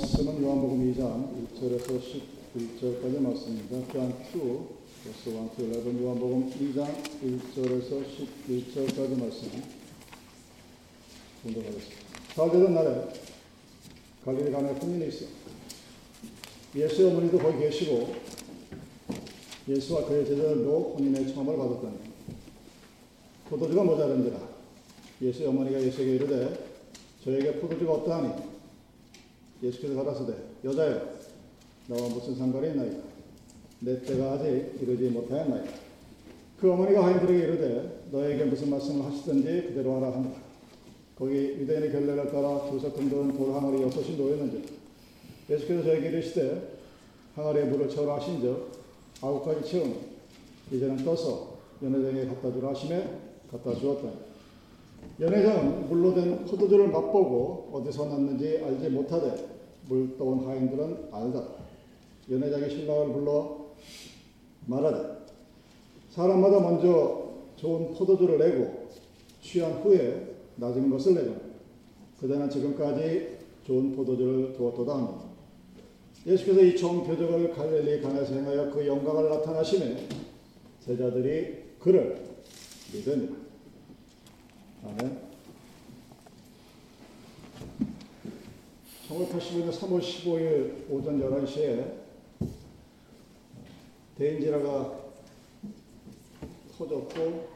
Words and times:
말씀은 0.00 0.42
요한복음 0.42 0.94
2장 0.94 1.28
1절에서 1.52 2.00
11절까지 2.00 3.20
말씀입니다. 3.20 3.92
John 3.92 4.14
2, 4.34 4.40
verse 5.02 5.30
1 5.30 5.50
to 5.56 5.66
11, 5.74 6.02
요한복음 6.02 6.50
2장 6.50 6.88
1절에서 7.22 8.02
11절까지 8.48 9.20
말씀 9.20 9.50
공독하겠습니다. 11.42 11.96
사흘되던 12.34 12.74
날에 12.74 13.08
갈릴리 14.24 14.50
가나에 14.50 14.72
혼인이 14.72 15.06
있어 15.08 15.26
예수의 16.74 17.10
어머니도 17.10 17.38
거기 17.38 17.58
계시고 17.58 18.14
예수와 19.68 20.06
그의 20.06 20.24
제자들도 20.24 20.94
혼인의 20.96 21.28
청함을 21.28 21.58
받았다니 21.58 21.98
포도주가 23.50 23.84
모자른지라 23.84 24.48
예수의 25.20 25.48
어머니가 25.48 25.82
예수에게 25.82 26.14
이르되 26.14 26.70
저에게 27.22 27.60
포도주가 27.60 27.92
어떠하니 27.92 28.49
예수께서 29.62 29.94
가라사대 29.94 30.34
여자여 30.64 31.20
나와 31.88 32.08
무슨 32.08 32.34
상관이 32.34 32.68
있나이까? 32.68 32.98
내 33.80 34.00
때가 34.02 34.32
아직 34.32 34.76
이르지 34.80 35.10
못하였나이까? 35.10 35.72
그 36.60 36.70
어머니가 36.70 37.06
하인들에게 37.06 37.38
이르되 37.38 38.08
너에게 38.10 38.44
무슨 38.44 38.70
말씀을 38.70 39.06
하시든지 39.06 39.68
그대로 39.68 39.96
하라 39.96 40.12
한다. 40.12 40.38
거기 41.18 41.34
유대인의 41.34 41.92
결례를 41.92 42.30
따라 42.30 42.60
정도는 42.80 43.36
돌 43.36 43.54
항아리 43.54 43.82
여섯이 43.82 44.16
놓였는지. 44.16 44.64
예수께서 45.48 45.82
저에게 45.84 46.08
이르시되 46.08 46.78
항아리에 47.34 47.64
물을 47.64 47.88
채우라 47.88 48.16
하신즉 48.16 48.70
아홉 49.22 49.44
가지 49.44 49.68
채우니 49.68 49.94
이제는 50.72 51.04
떠서 51.04 51.58
연회장에 51.82 52.26
갖다 52.26 52.52
주라 52.52 52.70
하심에 52.70 53.18
갖다 53.50 53.74
주었다 53.74 54.29
연회장은 55.20 55.88
물로 55.88 56.14
된 56.14 56.44
포도주를 56.46 56.88
맛보고 56.88 57.70
어디서 57.72 58.06
났는지 58.06 58.58
알지 58.64 58.88
못하되 58.88 59.48
물 59.88 60.16
떠온 60.16 60.46
하인들은 60.46 61.08
알다. 61.12 61.44
연회장이 62.30 62.70
신랑을 62.70 63.12
불러 63.12 63.66
말하되 64.66 65.20
사람마다 66.10 66.60
먼저 66.60 67.30
좋은 67.56 67.92
포도주를 67.92 68.38
내고 68.38 68.88
취한 69.42 69.72
후에 69.82 70.36
낮은 70.56 70.88
것을 70.90 71.14
내고 71.14 71.36
그대는 72.18 72.48
지금까지 72.48 73.38
좋은 73.66 73.92
포도주를 73.94 74.54
두었도다 74.54 74.94
하니 74.96 75.08
예수께서 76.26 76.62
이 76.62 76.76
총 76.76 77.04
표적을 77.04 77.52
갈릴리 77.52 78.00
강에서 78.02 78.34
행하여 78.34 78.70
그 78.70 78.86
영광을 78.86 79.28
나타나심에 79.30 80.06
제자들이 80.84 81.58
그를 81.78 82.22
믿으니라. 82.92 83.49
아멘. 84.82 85.30
1985년 89.08 89.70
3월 89.70 90.00
15일 90.00 90.90
오전 90.90 91.20
11시에 91.20 92.00
대인지라가 94.16 95.00
터졌고 96.76 97.48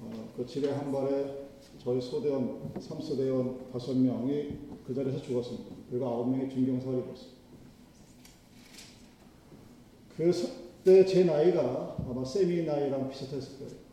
어, 0.00 0.32
그 0.36 0.46
지뢰 0.46 0.70
한 0.70 0.90
발에 0.92 1.48
저희 1.82 2.00
소대원 2.00 2.72
3소대원 2.74 3.72
5명이 3.72 4.84
그 4.86 4.94
자리에서 4.94 5.20
죽었습니다. 5.22 5.74
그리고 5.90 6.06
9명이 6.06 6.50
중경사를 6.50 6.98
입었습니다. 7.00 7.34
그때 10.16 11.04
제 11.04 11.24
나이가 11.24 11.96
아마 12.08 12.24
세미 12.24 12.64
나이랑 12.64 13.10
비슷했을 13.10 13.58
거예요. 13.58 13.83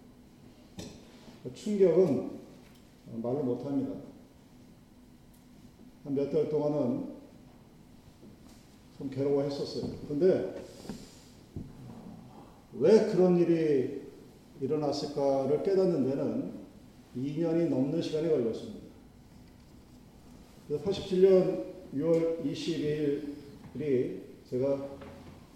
그 1.44 1.54
충격은 1.54 2.40
말을 3.22 3.44
못합니다. 3.44 3.92
한 6.04 6.14
몇 6.16 6.32
달 6.32 6.50
동안은 6.50 7.12
좀 8.98 9.10
괴로워했었어요. 9.10 9.92
근데 10.08 10.56
왜 12.74 13.06
그런 13.12 13.38
일이 13.38 14.02
일어났을까를 14.62 15.62
깨닫는 15.64 16.10
데는 16.10 16.54
2년이 17.18 17.70
넘는 17.70 18.02
시간이 18.02 18.30
걸렸습니다. 18.30 18.80
87년 20.70 21.66
6월 21.94 22.44
22일이 22.46 24.22
제가 24.50 24.88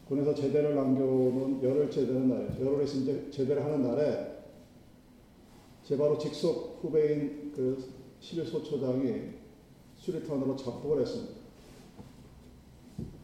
군에서 0.08 0.36
제대를 0.36 0.76
남겨놓은 0.76 1.64
열흘째 1.64 2.06
되는 2.06 2.28
날에 2.30 2.48
열흘에서 2.64 2.98
이제 2.98 3.32
제대를 3.32 3.64
하는 3.64 3.82
날에 3.82 4.34
제 5.85 5.96
바로 5.96 6.18
직속 6.18 6.79
후배인 6.81 7.51
그 7.56 7.94
11소초장이 8.19 9.34
수리탄으로 9.97 10.56
잡폭을 10.56 11.01
했습니다. 11.01 11.35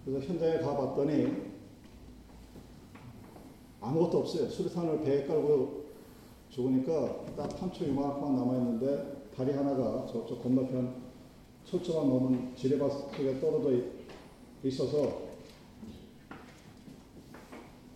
그래서 0.06 0.28
현장에 0.28 0.60
가봤더니 0.60 1.52
아무것도 3.80 4.20
없어요. 4.20 4.48
수리탄을 4.48 5.02
배에 5.02 5.26
깔고 5.26 5.86
죽으니까 6.50 7.36
딱 7.36 7.48
판초 7.60 7.84
이만큼만 7.86 8.36
남아있는데 8.36 9.30
다리 9.36 9.54
하나가 9.54 10.06
저쪽 10.06 10.44
건너편 10.44 11.02
철조망 11.66 12.10
넘은 12.10 12.56
지뢰밭 12.56 12.92
속에 12.92 13.40
떨어져 13.40 13.72
있어서 14.64 15.32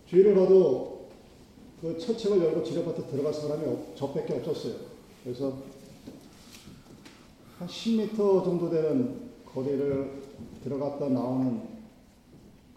뒤를 0.06 0.34
봐도 0.34 0.95
그 1.80 1.98
철책을 1.98 2.42
열고 2.42 2.62
지뢰밭에 2.62 3.06
들어갈 3.06 3.34
사람이 3.34 3.64
저밖에 3.94 4.34
없었어요. 4.34 4.74
그래서 5.22 5.58
한 7.58 7.68
10m 7.68 8.44
정도 8.44 8.70
되는 8.70 9.30
거리를 9.44 10.22
들어갔다 10.62 11.08
나오는 11.08 11.62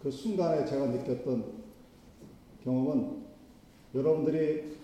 그 0.02 0.10
순간에 0.10 0.64
제가 0.64 0.86
느꼈던 0.86 1.44
경험은 2.64 3.20
여러분들이 3.94 4.76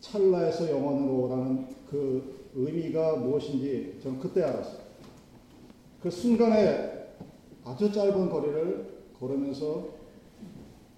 찰나에서 0.00 0.70
영원으로라는 0.70 1.66
그 1.90 2.50
의미가 2.54 3.16
무엇인지 3.16 4.00
저는 4.02 4.18
그때 4.18 4.42
알았어요. 4.42 4.84
그 6.02 6.10
순간에 6.10 7.14
아주 7.64 7.90
짧은 7.90 8.28
거리를 8.28 9.04
걸으면서 9.18 9.93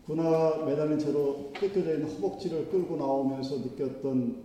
군화 0.07 0.65
매달린 0.65 0.99
채로 1.01 1.51
뜯겨져 1.53 1.95
있는 1.95 2.09
허벅지를 2.09 2.71
끌고 2.71 2.97
나오면서 2.97 3.57
느꼈던 3.57 4.45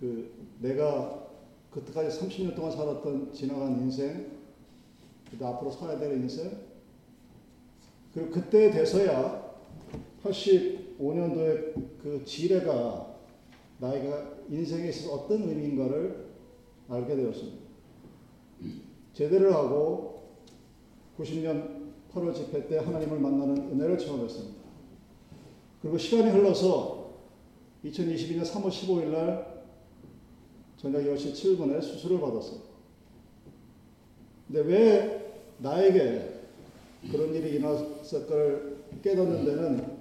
그 0.00 0.30
내가 0.60 1.28
그때까지 1.70 2.18
30년 2.18 2.56
동안 2.56 2.72
살았던 2.72 3.32
지나간 3.32 3.78
인생, 3.80 4.26
그리고 5.30 5.46
앞으로 5.46 5.70
살아야 5.70 5.98
될 6.00 6.14
인생, 6.14 6.50
그리고 8.12 8.30
그때 8.30 8.70
돼서야 8.72 9.54
85년도에 10.24 11.74
그 12.02 12.22
지뢰가 12.24 13.14
나이가 13.78 14.32
인생에 14.50 14.88
있어서 14.88 15.14
어떤 15.14 15.48
의미인가를 15.48 16.26
알게 16.88 17.14
되었습니다. 17.14 17.58
제대를 19.12 19.54
하고 19.54 20.22
90년 21.18 21.92
8월 22.12 22.34
집회 22.34 22.66
때 22.66 22.78
하나님을 22.78 23.20
만나는 23.20 23.70
은혜를 23.72 23.98
처음 23.98 24.24
했습니다. 24.24 24.57
그리고 25.82 25.96
시간이 25.98 26.30
흘러서 26.30 27.12
2022년 27.84 28.42
3월 28.42 28.68
15일 28.68 29.06
날 29.08 29.64
저녁 30.76 31.00
10시 31.00 31.32
7분에 31.32 31.82
수술을 31.82 32.20
받았어요. 32.20 32.60
근데 34.46 34.60
왜 34.62 35.42
나에게 35.58 36.40
그런 37.10 37.34
일이 37.34 37.56
일어났을까를 37.56 38.78
깨닫는 39.02 39.44
데는 39.44 39.98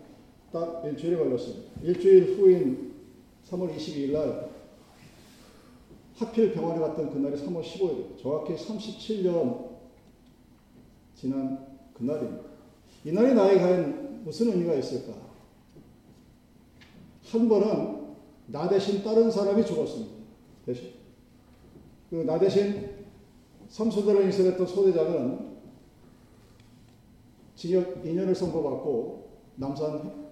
딱 0.51 0.83
일주일이 0.85 1.15
걸렸습니다. 1.17 1.81
일주일 1.83 2.38
후인 2.38 2.94
3월 3.49 3.75
22일 3.75 4.11
날 4.13 4.49
하필 6.15 6.53
병원에 6.53 6.79
갔던 6.79 7.13
그날이 7.13 7.35
3월 7.35 7.61
15일, 7.61 8.21
정확히 8.21 8.55
37년 8.55 9.67
지난 11.15 11.68
그날입니다. 11.94 12.44
이날이 13.06 13.33
나에게 13.33 13.59
과연 13.59 14.23
무슨 14.23 14.51
의미가 14.51 14.73
있을까? 14.75 15.26
한 17.31 17.50
번은 17.50 18.07
나 18.47 18.68
대신 18.69 19.03
다른 19.03 19.29
사람이 19.29 19.65
죽었습니다. 19.65 20.12
대신. 20.65 20.91
그 22.09 22.24
나 22.24 22.39
대신 22.39 22.89
삼소대를 23.68 24.24
인설했던 24.25 24.65
소대장은 24.65 25.57
징역 27.56 28.01
2년을 28.03 28.33
선고받고 28.33 29.27
남산 29.56 30.27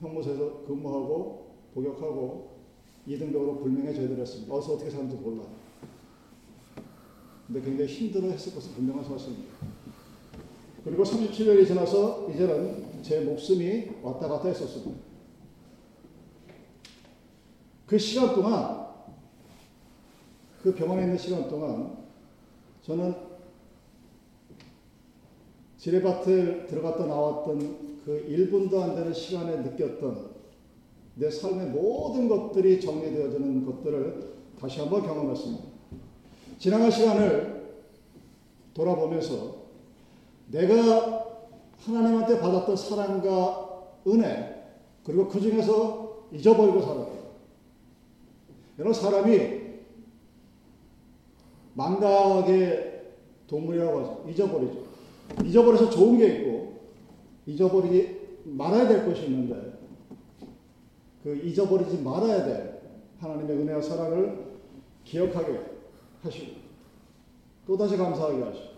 형무소에서 0.00 0.62
근무하고 0.66 1.54
복역하고 1.74 2.54
2등병으로 3.06 3.62
불명예 3.62 3.92
제대했습니다. 3.94 4.52
어디서 4.52 4.72
어떻게 4.74 4.90
사는지 4.90 5.14
몰라. 5.16 5.44
근데 7.46 7.60
굉장히 7.60 7.90
힘들어 7.92 8.26
했을 8.28 8.54
것은 8.54 8.72
분명한 8.72 9.04
사실입니다. 9.04 9.54
그리고 10.82 11.02
37년이 11.04 11.66
지나서 11.66 12.28
이제는 12.30 13.02
제 13.02 13.20
목숨이 13.20 13.90
왔다 14.02 14.26
갔다 14.26 14.48
했었습니다. 14.48 15.13
그 17.86 17.98
시간 17.98 18.34
동안, 18.34 18.86
그 20.62 20.74
병원에 20.74 21.02
있는 21.02 21.18
시간 21.18 21.48
동안 21.48 21.98
저는 22.82 23.14
지뢰밭을 25.76 26.66
들어갔다 26.66 27.04
나왔던 27.06 28.02
그 28.04 28.26
1분도 28.28 28.80
안 28.80 28.94
되는 28.94 29.12
시간에 29.12 29.56
느꼈던 29.56 30.30
내 31.16 31.30
삶의 31.30 31.68
모든 31.68 32.28
것들이 32.28 32.80
정리되어지는 32.80 33.66
것들을 33.66 34.34
다시 34.58 34.80
한번 34.80 35.02
경험했습니다. 35.02 35.64
지나간 36.58 36.90
시간을 36.90 37.74
돌아보면서 38.72 39.64
내가 40.50 41.26
하나님한테 41.78 42.40
받았던 42.40 42.76
사랑과 42.76 43.84
은혜, 44.06 44.64
그리고 45.04 45.28
그 45.28 45.40
중에서 45.40 46.28
잊어버리고 46.32 46.80
살았다. 46.80 47.23
여러분, 48.78 48.92
사람이 48.92 49.64
망각의 51.74 53.02
동물이라고 53.46 54.00
하죠. 54.00 54.24
잊어버리죠. 54.28 54.84
잊어버려서 55.44 55.90
좋은 55.90 56.18
게 56.18 56.26
있고, 56.28 56.80
잊어버리지 57.46 58.40
말아야 58.44 58.88
될 58.88 59.06
것이 59.06 59.26
있는데, 59.26 59.78
그 61.22 61.36
잊어버리지 61.36 62.02
말아야 62.02 62.44
될 62.44 62.80
하나님의 63.20 63.56
은혜와 63.58 63.80
사랑을 63.80 64.58
기억하게 65.04 65.60
하시고, 66.22 66.52
또다시 67.66 67.96
감사하게 67.96 68.42
하시고, 68.42 68.74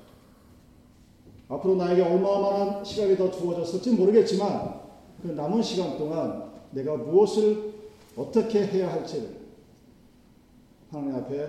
앞으로 1.49 1.77
나에게 1.77 2.03
얼마만한 2.03 2.85
시간이 2.85 3.17
더 3.17 3.31
주어졌을지 3.31 3.93
모르겠지만, 3.93 4.81
그 5.23 5.29
남은 5.29 5.63
시간 5.63 5.97
동안 5.97 6.51
내가 6.73 6.97
무엇을 6.97 7.73
어떻게 8.17 8.67
해야 8.67 8.93
할지를 8.93 9.46
하나님 10.91 11.17
앞에 11.17 11.49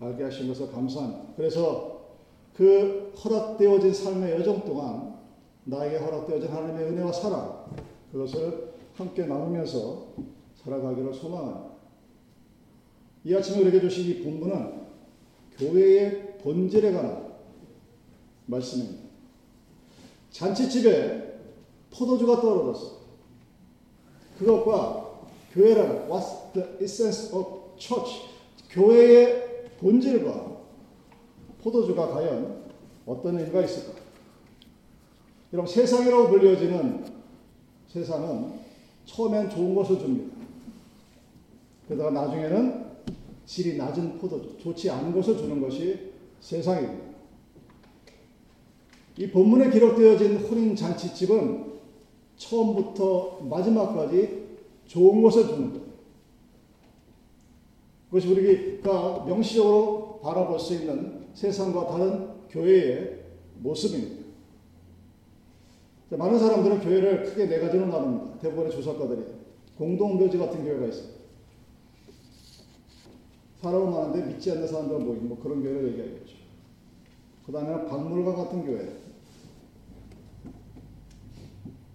알게 0.00 0.24
것을 0.48 0.70
감사합니다. 0.72 1.34
그래서 1.36 1.98
그 2.54 3.12
허락되어진 3.22 3.92
삶의 3.92 4.32
여정 4.32 4.64
동안 4.64 5.18
나에게 5.64 5.96
허락되어진 5.98 6.48
하나님의 6.50 6.86
은혜와 6.86 7.12
사랑 7.12 7.66
그것을 8.12 8.72
함께 8.94 9.26
나누면서 9.26 10.08
살아가기를 10.56 11.14
소망합니다. 11.14 11.68
이 13.24 13.34
아침에 13.34 13.60
우리에게 13.60 13.80
주신 13.80 14.06
이 14.06 14.22
본문은 14.22 14.88
교회의 15.58 16.38
본질에 16.38 16.92
관한 16.92 17.34
말씀입니다. 18.46 19.02
잔치집에 20.30 21.40
포도주가 21.90 22.40
떨어졌어. 22.40 22.98
그것과 24.38 25.20
교회라는 25.52 26.08
What's 26.08 26.52
the 26.52 26.78
essence 26.80 27.34
of 27.34 27.76
church? 27.76 28.37
교회의 28.70 29.66
본질과 29.78 30.58
포도주가 31.62 32.08
과연 32.08 32.64
어떤 33.06 33.38
의미가 33.38 33.62
있을까? 33.62 33.98
여러분 35.52 35.72
세상이라고 35.72 36.28
불려지는 36.28 37.04
세상은 37.88 38.52
처음엔 39.06 39.48
좋은 39.48 39.74
것을 39.74 39.98
줍니다. 39.98 40.36
그러다가 41.86 42.10
나중에는 42.10 42.86
질이 43.46 43.78
낮은 43.78 44.18
포도주, 44.18 44.58
좋지 44.58 44.90
않은 44.90 45.14
것을 45.14 45.38
주는 45.38 45.58
것이 45.60 46.12
세상입니다. 46.40 47.08
이 49.16 49.30
본문에 49.30 49.70
기록되어진 49.70 50.36
혼인 50.36 50.76
잔치집은 50.76 51.78
처음부터 52.36 53.40
마지막까지 53.48 54.46
좋은 54.86 55.22
것을 55.22 55.46
주는 55.46 55.72
거예요. 55.72 55.87
그것이 58.10 58.28
우리가 58.28 59.24
명시적으로 59.26 60.20
바라볼 60.22 60.58
수 60.58 60.74
있는 60.74 61.26
세상과 61.34 61.86
다른 61.86 62.48
교회의 62.48 63.22
모습입니다. 63.58 64.26
많은 66.10 66.38
사람들은 66.38 66.80
교회를 66.80 67.24
크게 67.24 67.46
네 67.46 67.60
가지로 67.60 67.86
나눕니다. 67.86 68.38
대부분의 68.38 68.72
조사가들이. 68.72 69.24
공동묘지 69.76 70.38
같은 70.38 70.64
교회가 70.64 70.86
있어요. 70.86 71.18
사람은 73.60 73.90
많은데 73.90 74.26
믿지 74.26 74.50
않는 74.52 74.66
사람들 74.66 74.98
모이는 75.00 75.28
뭐 75.28 75.38
그런 75.38 75.62
교회를 75.62 75.92
얘기하겠죠. 75.92 76.36
그 77.44 77.52
다음에는 77.52 77.88
박물관 77.88 78.36
같은 78.36 78.64
교회. 78.64 78.88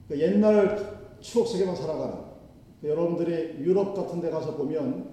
그 0.07 0.19
옛날 0.19 1.17
추억 1.21 1.47
속에만 1.47 1.75
살아가는. 1.75 2.33
여러분들이 2.83 3.63
유럽 3.63 3.95
같은 3.95 4.21
데 4.21 4.29
가서 4.29 4.55
보면 4.57 5.12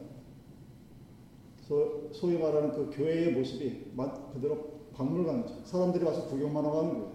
소, 2.13 2.27
위 2.27 2.37
말하는 2.37 2.73
그 2.73 2.91
교회의 2.93 3.33
모습이 3.33 3.93
그대로 4.35 4.81
박물관이죠. 4.93 5.55
사람들이 5.65 6.05
와서 6.05 6.27
구경만 6.27 6.65
하고 6.65 6.79
하는 6.79 6.91
거예요. 6.95 7.13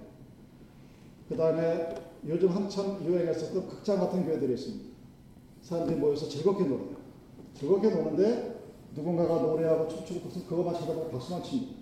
그 1.27 1.35
다음에 1.35 1.93
요즘 2.25 2.49
한참 2.49 3.03
유행했었던 3.05 3.67
극장 3.67 3.99
같은 3.99 4.23
교회들이 4.25 4.53
있습니다. 4.53 4.85
사람들이 5.61 5.99
모여서 5.99 6.29
즐겁게 6.29 6.63
놀아요. 6.63 6.95
즐겁게 7.53 7.89
노는데 7.89 8.55
누군가가 8.95 9.41
노래하고 9.41 9.89
춤추고 9.89 10.29
그것만 10.47 10.73
쳐다보고 10.73 11.09
박수만 11.09 11.43
칩니다. 11.43 11.73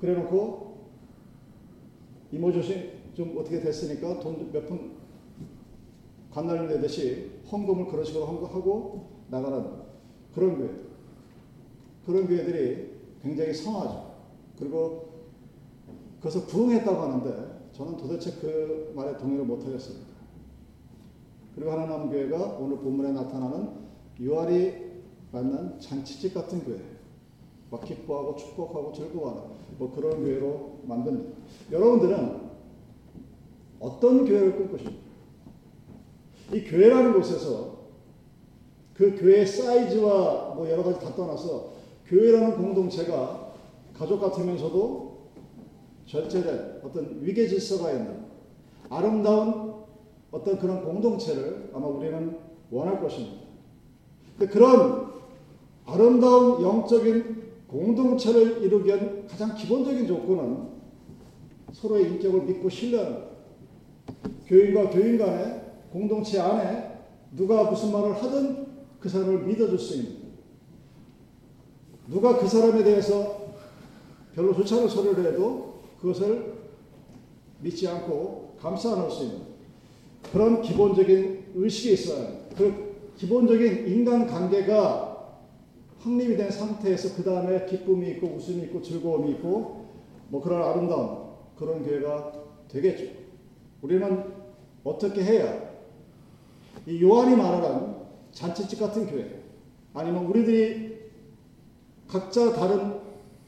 그래 0.00 0.14
놓고 0.14 0.76
이모저씨 2.32 2.90
좀 3.14 3.36
어떻게 3.38 3.60
됐으니까 3.60 4.18
돈 4.20 4.50
몇 4.52 4.66
푼 4.66 4.96
관날 6.32 6.68
내듯이 6.68 7.30
헌금을 7.50 7.86
그런 7.86 8.04
식으로 8.04 8.26
하고 8.26 9.08
나가는 9.30 9.64
그런 10.34 10.58
교회. 10.58 10.85
그런 12.06 12.26
교회들이 12.26 12.92
굉장히 13.22 13.52
성하죠. 13.52 14.14
그리고 14.58 15.08
그것을 16.18 16.42
부응했다고 16.46 17.02
하는데 17.02 17.70
저는 17.72 17.96
도대체 17.96 18.32
그 18.40 18.92
말에 18.94 19.16
동의를 19.16 19.44
못하겠습니다. 19.44 20.06
그리고 21.54 21.72
하나 21.72 21.86
남은 21.86 22.10
교회가 22.10 22.58
오늘 22.60 22.78
본문에 22.78 23.12
나타나는 23.12 23.70
유아리 24.20 24.86
만난 25.32 25.78
잔치집 25.80 26.32
같은 26.32 26.64
교회. 26.64 26.80
막 27.70 27.84
기뻐하고 27.84 28.36
축복하고 28.36 28.92
즐거워하는 28.92 29.42
뭐 29.76 29.92
그런 29.92 30.22
교회로 30.22 30.80
만듭니다. 30.84 31.36
여러분들은 31.72 32.46
어떤 33.80 34.24
교회를 34.24 34.56
꿈꾸십니까? 34.56 35.04
이 36.52 36.62
교회라는 36.62 37.12
곳에서 37.14 37.76
그 38.94 39.16
교회 39.18 39.44
사이즈와 39.44 40.54
뭐 40.54 40.70
여러 40.70 40.84
가지 40.84 41.00
다 41.00 41.14
떠나서 41.14 41.75
교회라는 42.08 42.56
공동체가 42.56 43.54
가족 43.94 44.20
같으면서도 44.20 45.16
절제된 46.06 46.80
어떤 46.84 47.18
위계 47.20 47.48
질서가 47.48 47.90
있는 47.92 48.26
아름다운 48.88 49.74
어떤 50.30 50.58
그런 50.58 50.84
공동체를 50.84 51.70
아마 51.74 51.86
우리는 51.86 52.38
원할 52.70 53.00
것입니다. 53.00 53.46
근데 54.38 54.52
그런 54.52 55.06
아름다운 55.84 56.62
영적인 56.62 57.46
공동체를 57.66 58.62
이루기 58.62 58.88
위한 58.88 59.26
가장 59.26 59.54
기본적인 59.54 60.06
조건은 60.06 60.76
서로의 61.72 62.12
인격을 62.12 62.42
믿고 62.42 62.68
신뢰하는 62.68 63.24
교인과 64.46 64.90
교인 64.90 65.18
간의 65.18 65.62
공동체 65.92 66.38
안에 66.38 67.00
누가 67.34 67.64
무슨 67.64 67.92
말을 67.92 68.14
하든 68.22 68.66
그 69.00 69.08
사람을 69.08 69.44
믿어줄 69.44 69.78
수 69.78 69.96
있는 69.96 70.15
누가 72.08 72.38
그 72.38 72.46
사람에 72.46 72.84
대해서 72.84 73.46
별로 74.34 74.54
좋지 74.54 74.88
소리를 74.88 75.32
해도 75.32 75.80
그것을 76.00 76.54
믿지 77.60 77.88
않고 77.88 78.56
감싸 78.60 78.92
안을 78.92 79.10
수 79.10 79.24
있는 79.24 79.40
그런 80.30 80.62
기본적인 80.62 81.52
의식이 81.54 81.94
있어야 81.94 82.28
그 82.56 83.12
기본적인 83.16 83.88
인간 83.88 84.26
관계가 84.26 85.16
확립이 86.00 86.36
된 86.36 86.50
상태에서 86.50 87.16
그 87.16 87.24
다음에 87.24 87.66
기쁨이 87.66 88.10
있고 88.10 88.28
웃음이 88.36 88.64
있고 88.64 88.82
즐거움이 88.82 89.32
있고 89.32 89.86
뭐 90.28 90.42
그런 90.42 90.62
아름다운 90.62 91.26
그런 91.56 91.82
교회가 91.82 92.32
되겠죠. 92.68 93.06
우리는 93.82 94.24
어떻게 94.84 95.22
해야 95.22 95.70
이 96.86 97.02
요한이 97.02 97.34
말하는 97.34 97.96
잔치집 98.32 98.78
같은 98.78 99.06
교회 99.06 99.42
아니면 99.94 100.26
우리들이 100.26 100.85
각자 102.16 102.50
다른 102.54 102.98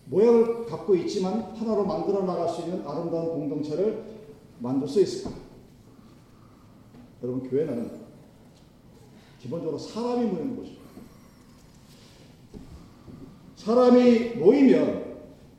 모양을 0.05 0.67
갖고 0.67 0.95
있지만 0.95 1.41
하나로 1.57 1.87
만들어 1.87 2.23
나갈 2.25 2.49
수 2.51 2.63
있는 2.63 2.87
아름다운 2.87 3.29
공동체를 3.31 4.05
만들 4.59 4.87
수 4.87 5.01
있을까? 5.01 5.35
여러분, 7.23 7.49
교회는 7.49 7.91
기본적으로 9.41 9.79
사람이 9.79 10.27
모이는 10.27 10.57
곳입니다. 10.57 10.83
사람이 13.57 14.35
모이면 14.37 15.17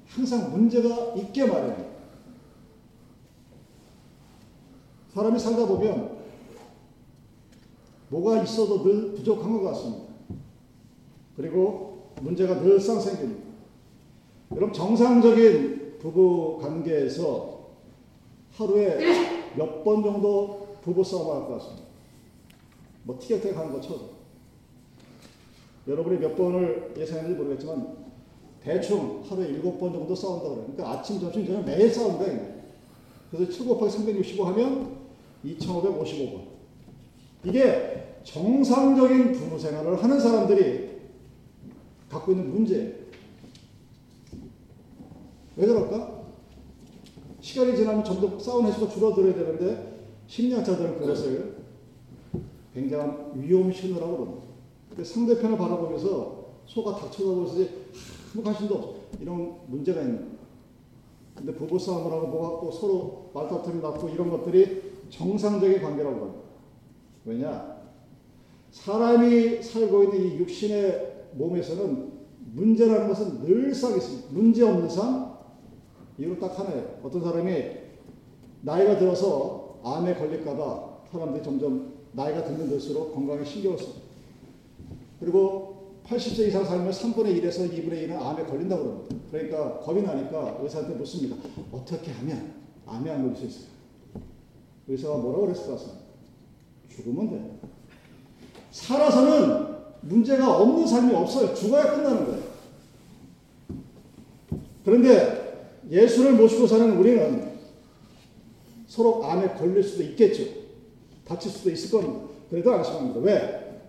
항상 0.07 0.51
문제가 0.51 1.15
있게 1.15 1.47
마련입니다. 1.47 1.89
사람이 5.13 5.39
살다 5.39 5.65
보면 5.65 6.19
뭐가 8.09 8.43
있어도 8.43 8.83
늘 8.83 9.13
부족한 9.15 9.51
것 9.51 9.63
같습니다. 9.63 10.13
그리고 11.35 11.88
문제가 12.21 12.59
늘상 12.61 12.99
생깁니다. 12.99 13.49
여러분 14.51 14.73
정상적인 14.73 15.97
부부 15.99 16.59
관계에서 16.61 17.59
하루에 18.55 18.97
몇 19.55 19.83
번 19.83 20.03
정도 20.03 20.77
부부 20.81 21.03
싸움을 21.03 21.35
할 21.35 21.47
것 21.47 21.53
같습니다. 21.59 21.83
뭐 23.03 23.17
티격태격 23.19 23.57
하는 23.57 23.71
거 23.73 23.81
쳐도. 23.81 24.09
여러분이 25.87 26.19
몇 26.19 26.35
번을 26.35 26.93
예상했는지 26.97 27.37
모르겠지만 27.41 27.97
대충 28.61 29.23
하루에 29.27 29.47
일곱 29.47 29.79
번 29.79 29.93
정도 29.93 30.13
싸운다 30.13 30.43
그래요. 30.43 30.65
그러니까 30.67 30.99
아침, 30.99 31.19
점심, 31.19 31.45
저녁 31.45 31.65
매일 31.65 31.91
거예요. 31.93 32.59
그래서 33.31 33.51
7 33.51 33.67
곱하기 33.67 33.91
365 33.91 34.43
하면 34.45 34.97
2555번. 35.45 36.41
이게 37.45 38.19
정상적인 38.23 39.31
부부 39.31 39.57
생활을 39.57 40.03
하는 40.03 40.19
사람들이 40.19 40.78
갖고 42.09 42.31
있는 42.31 42.51
문제예요. 42.51 42.93
왜 45.55 45.65
그럴까? 45.67 46.19
시간이 47.41 47.75
지나면 47.75 48.03
점점 48.03 48.39
싸운 48.39 48.65
횟수가 48.65 48.89
줄어들어야 48.89 49.33
되는데 49.33 49.99
심리학자들은 50.27 50.99
그것을 50.99 51.57
굉장한 52.73 53.33
위험 53.35 53.71
신호라고 53.71 54.17
그럽니다. 54.17 55.03
상대편을 55.03 55.57
바라보면서 55.57 56.45
소가 56.65 56.99
있으지 57.07 57.69
아무 58.33 58.43
관심도 58.43 58.75
없어. 58.75 58.95
이런 59.19 59.55
문제가 59.67 60.01
있는. 60.01 60.37
근데 61.35 61.53
부부싸움을 61.53 62.11
하고 62.11 62.27
뭐가 62.27 62.61
또 62.61 62.71
서로 62.71 63.31
말다툼이 63.33 63.81
났고 63.81 64.09
이런 64.09 64.29
것들이 64.29 64.81
정상적인 65.09 65.81
관계라고 65.81 66.15
합니다. 66.15 66.39
왜냐? 67.25 67.79
사람이 68.71 69.63
살고 69.63 70.03
있는 70.03 70.27
이 70.27 70.37
육신의 70.39 71.08
몸에서는 71.33 72.11
문제라는 72.53 73.07
것은 73.07 73.45
늘상 73.45 73.95
있습니다. 73.95 74.27
문제 74.31 74.63
없는 74.63 74.89
삶, 74.89 75.33
이유는 76.17 76.39
딱 76.39 76.57
하나예요. 76.57 76.99
어떤 77.03 77.21
사람이 77.21 77.63
나이가 78.61 78.97
들어서 78.97 79.79
암에 79.83 80.15
걸릴까봐 80.15 80.89
사람들이 81.11 81.43
점점 81.43 81.93
나이가 82.11 82.43
들면 82.43 82.69
들수록 82.69 83.13
건강에 83.13 83.43
신경을 83.43 83.77
써. 83.77 83.87
그리고 85.19 85.99
80세 86.05 86.47
이상 86.47 86.65
살면 86.65 86.91
3분의 86.91 87.41
1에서 87.41 87.71
2분의 87.71 88.07
1은 88.07 88.11
암에 88.19 88.43
걸린다고 88.45 88.83
그럽니다. 88.83 89.15
그러니까 89.31 89.79
겁이 89.79 90.01
나니까 90.01 90.57
의사한테 90.61 90.95
묻습니다. 90.95 91.35
어떻게 91.71 92.11
하면 92.11 92.53
암에 92.85 93.09
안 93.11 93.21
걸릴 93.23 93.37
수 93.37 93.45
있어요? 93.45 93.69
의사가 94.87 95.17
뭐라고 95.17 95.45
그랬을 95.45 95.67
것. 95.67 95.79
죽으면 96.89 97.29
돼. 97.29 97.59
살아서는 98.71 99.78
문제가 100.01 100.57
없는 100.57 100.87
삶이 100.87 101.13
없어요. 101.13 101.53
죽어야 101.53 101.95
끝나는 101.95 102.25
거예요. 102.25 102.43
그런데 104.85 105.71
예수를 105.89 106.33
모시고 106.33 106.67
사는 106.67 106.97
우리는 106.97 107.49
서로 108.87 109.23
암에 109.25 109.49
걸릴 109.53 109.83
수도 109.83 110.03
있겠죠. 110.03 110.43
다칠 111.25 111.51
수도 111.51 111.69
있을 111.69 111.91
겁니다. 111.91 112.27
그래도 112.49 112.73
안심합니다. 112.73 113.19
왜? 113.19 113.81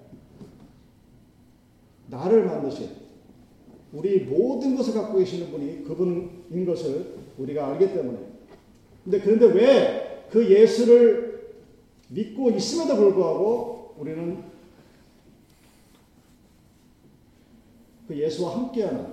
나를 2.08 2.44
만드신 2.44 2.90
우리 3.92 4.20
모든 4.20 4.76
것을 4.76 4.94
갖고 4.94 5.18
계시는 5.18 5.50
분이 5.50 5.84
그분인 5.84 6.66
것을 6.66 7.14
우리가 7.38 7.68
알기 7.68 7.92
때문에. 7.92 8.18
근데 9.04 9.20
그런데 9.20 9.46
왜 9.46 10.10
그 10.30 10.48
예수를 10.48 11.54
믿고 12.08 12.50
있음에도 12.52 12.96
불구하고 12.96 13.94
우리는 13.98 14.38
그 18.10 18.18
예수와 18.18 18.56
함께하는 18.56 19.06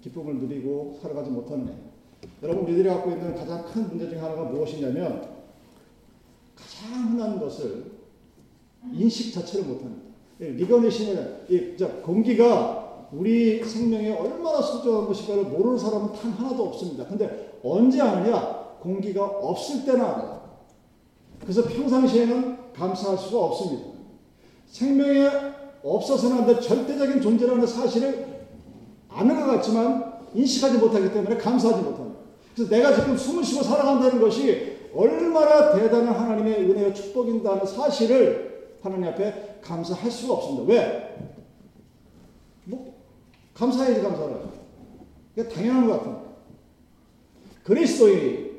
기쁨을 0.00 0.36
누리고 0.36 0.96
살아가지 1.02 1.30
못하느냐. 1.30 1.72
여러분, 2.44 2.62
우리들이 2.62 2.88
갖고 2.88 3.10
있는 3.10 3.34
가장 3.34 3.64
큰 3.64 3.88
문제 3.88 4.08
중 4.08 4.22
하나가 4.22 4.44
무엇이냐면 4.44 5.30
가장 6.54 7.10
흔한 7.10 7.40
것을 7.40 7.90
인식 8.92 9.34
자체를 9.34 9.66
못합니다. 9.66 10.04
리거니션을, 10.38 11.46
이 11.48 11.76
공기가 12.04 13.08
우리 13.10 13.64
생명에 13.64 14.12
얼마나 14.12 14.62
소중한 14.62 15.06
것인가를 15.06 15.44
모르는 15.46 15.76
사람은 15.76 16.12
단 16.12 16.30
하나도 16.30 16.68
없습니다. 16.68 17.08
근데 17.08 17.58
언제 17.64 18.00
아느냐? 18.00 18.76
공기가 18.80 19.24
없을 19.24 19.84
때나 19.84 20.04
알아요. 20.04 20.58
그래서 21.40 21.64
평상시에는 21.64 22.72
감사할 22.74 23.18
수가 23.18 23.44
없습니다. 23.46 23.88
생명에 24.66 25.53
없어서는 25.84 26.38
안 26.38 26.46
될 26.46 26.60
절대적인 26.60 27.20
존재라는 27.20 27.66
사실을 27.66 28.26
아는 29.08 29.38
것 29.38 29.46
같지만 29.46 30.14
인식하지 30.34 30.78
못하기 30.78 31.12
때문에 31.12 31.36
감사하지 31.36 31.82
못합니다. 31.82 32.20
그래서 32.54 32.70
내가 32.70 32.94
지금 32.94 33.16
숨을 33.16 33.44
쉬고 33.44 33.62
살아간다는 33.62 34.20
것이 34.20 34.78
얼마나 34.94 35.74
대단한 35.74 36.14
하나님의 36.14 36.70
은혜와 36.70 36.94
축복인다는 36.94 37.66
사실을 37.66 38.76
하나님 38.82 39.08
앞에 39.08 39.58
감사할 39.62 40.10
수가 40.10 40.34
없습니다. 40.34 40.72
왜? 40.72 41.16
뭐, 42.64 42.94
감사해야지 43.54 44.02
감사를. 44.02 44.36
이게 45.36 45.48
당연한 45.48 45.86
것 45.86 45.98
같은 45.98 46.16
그리스도인이 47.64 48.50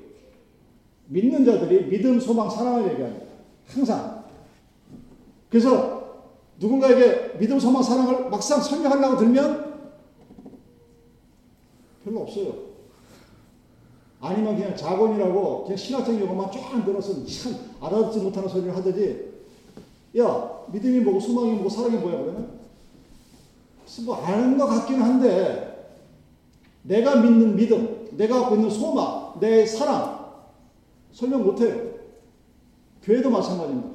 믿는 1.08 1.46
자들이 1.46 1.86
믿음, 1.86 2.20
소망, 2.20 2.50
사랑을 2.50 2.92
얘기합니다. 2.92 3.26
항상. 3.68 4.24
그래서 5.50 6.05
누군가에게 6.60 7.38
믿음, 7.38 7.60
소망, 7.60 7.84
사랑을 7.84 8.30
막상 8.30 8.62
설명하려고 8.62 9.18
들면 9.18 9.76
별로 12.04 12.22
없어요. 12.22 12.66
아니면 14.22 14.56
그냥 14.56 14.76
자본이라고 14.76 15.64
그냥 15.64 15.78
신학적 15.78 16.20
용어만 16.20 16.52
쫙 16.52 16.86
늘어서 16.86 17.26
참 17.26 17.56
알아듣지 17.82 18.20
못하는 18.20 18.48
소리를 18.48 18.76
하더지 18.76 19.34
야 20.18 20.62
믿음이 20.72 21.02
뭐고 21.02 21.20
소망이 21.20 21.52
뭐고 21.52 21.70
사랑이 21.70 21.98
뭐야 21.98 22.18
그러면 22.18 22.60
뭐 24.06 24.16
아는 24.16 24.58
것 24.58 24.66
같기는 24.66 25.02
한데 25.02 26.00
내가 26.84 27.18
믿는 27.18 27.56
믿음 27.56 28.10
내가 28.12 28.42
갖고 28.42 28.56
있는 28.56 28.70
소망 28.70 29.40
내 29.40 29.66
사랑 29.66 30.26
설명 31.12 31.44
못해요. 31.44 31.96
교회도 33.04 33.30
마찬가지입니다. 33.30 33.95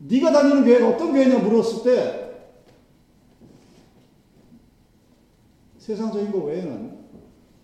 네가 0.00 0.32
다니는 0.32 0.64
교회가 0.64 0.88
어떤 0.88 1.12
교회냐 1.12 1.38
물었을 1.40 1.82
때 1.84 2.30
세상적인 5.78 6.32
것 6.32 6.44
외에는 6.44 6.98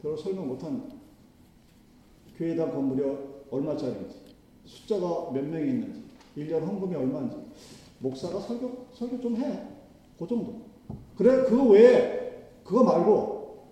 별로 0.03 0.17
설명 0.17 0.49
못합니다. 0.49 0.95
교회당 2.37 2.71
건물이 2.71 3.03
얼마짜리인지, 3.51 4.17
숫자가 4.65 5.31
몇 5.33 5.45
명이 5.45 5.69
있는지, 5.69 6.03
1년 6.37 6.61
헌금이 6.67 6.95
얼마인지, 6.95 7.37
목사가 7.99 8.41
설교, 8.41 8.87
설교 8.93 9.21
좀 9.21 9.37
해. 9.37 9.63
그 10.19 10.27
정도. 10.27 10.61
그래, 11.17 11.45
그거 11.45 11.65
외에, 11.65 12.51
그거 12.63 12.85
말고, 12.85 13.69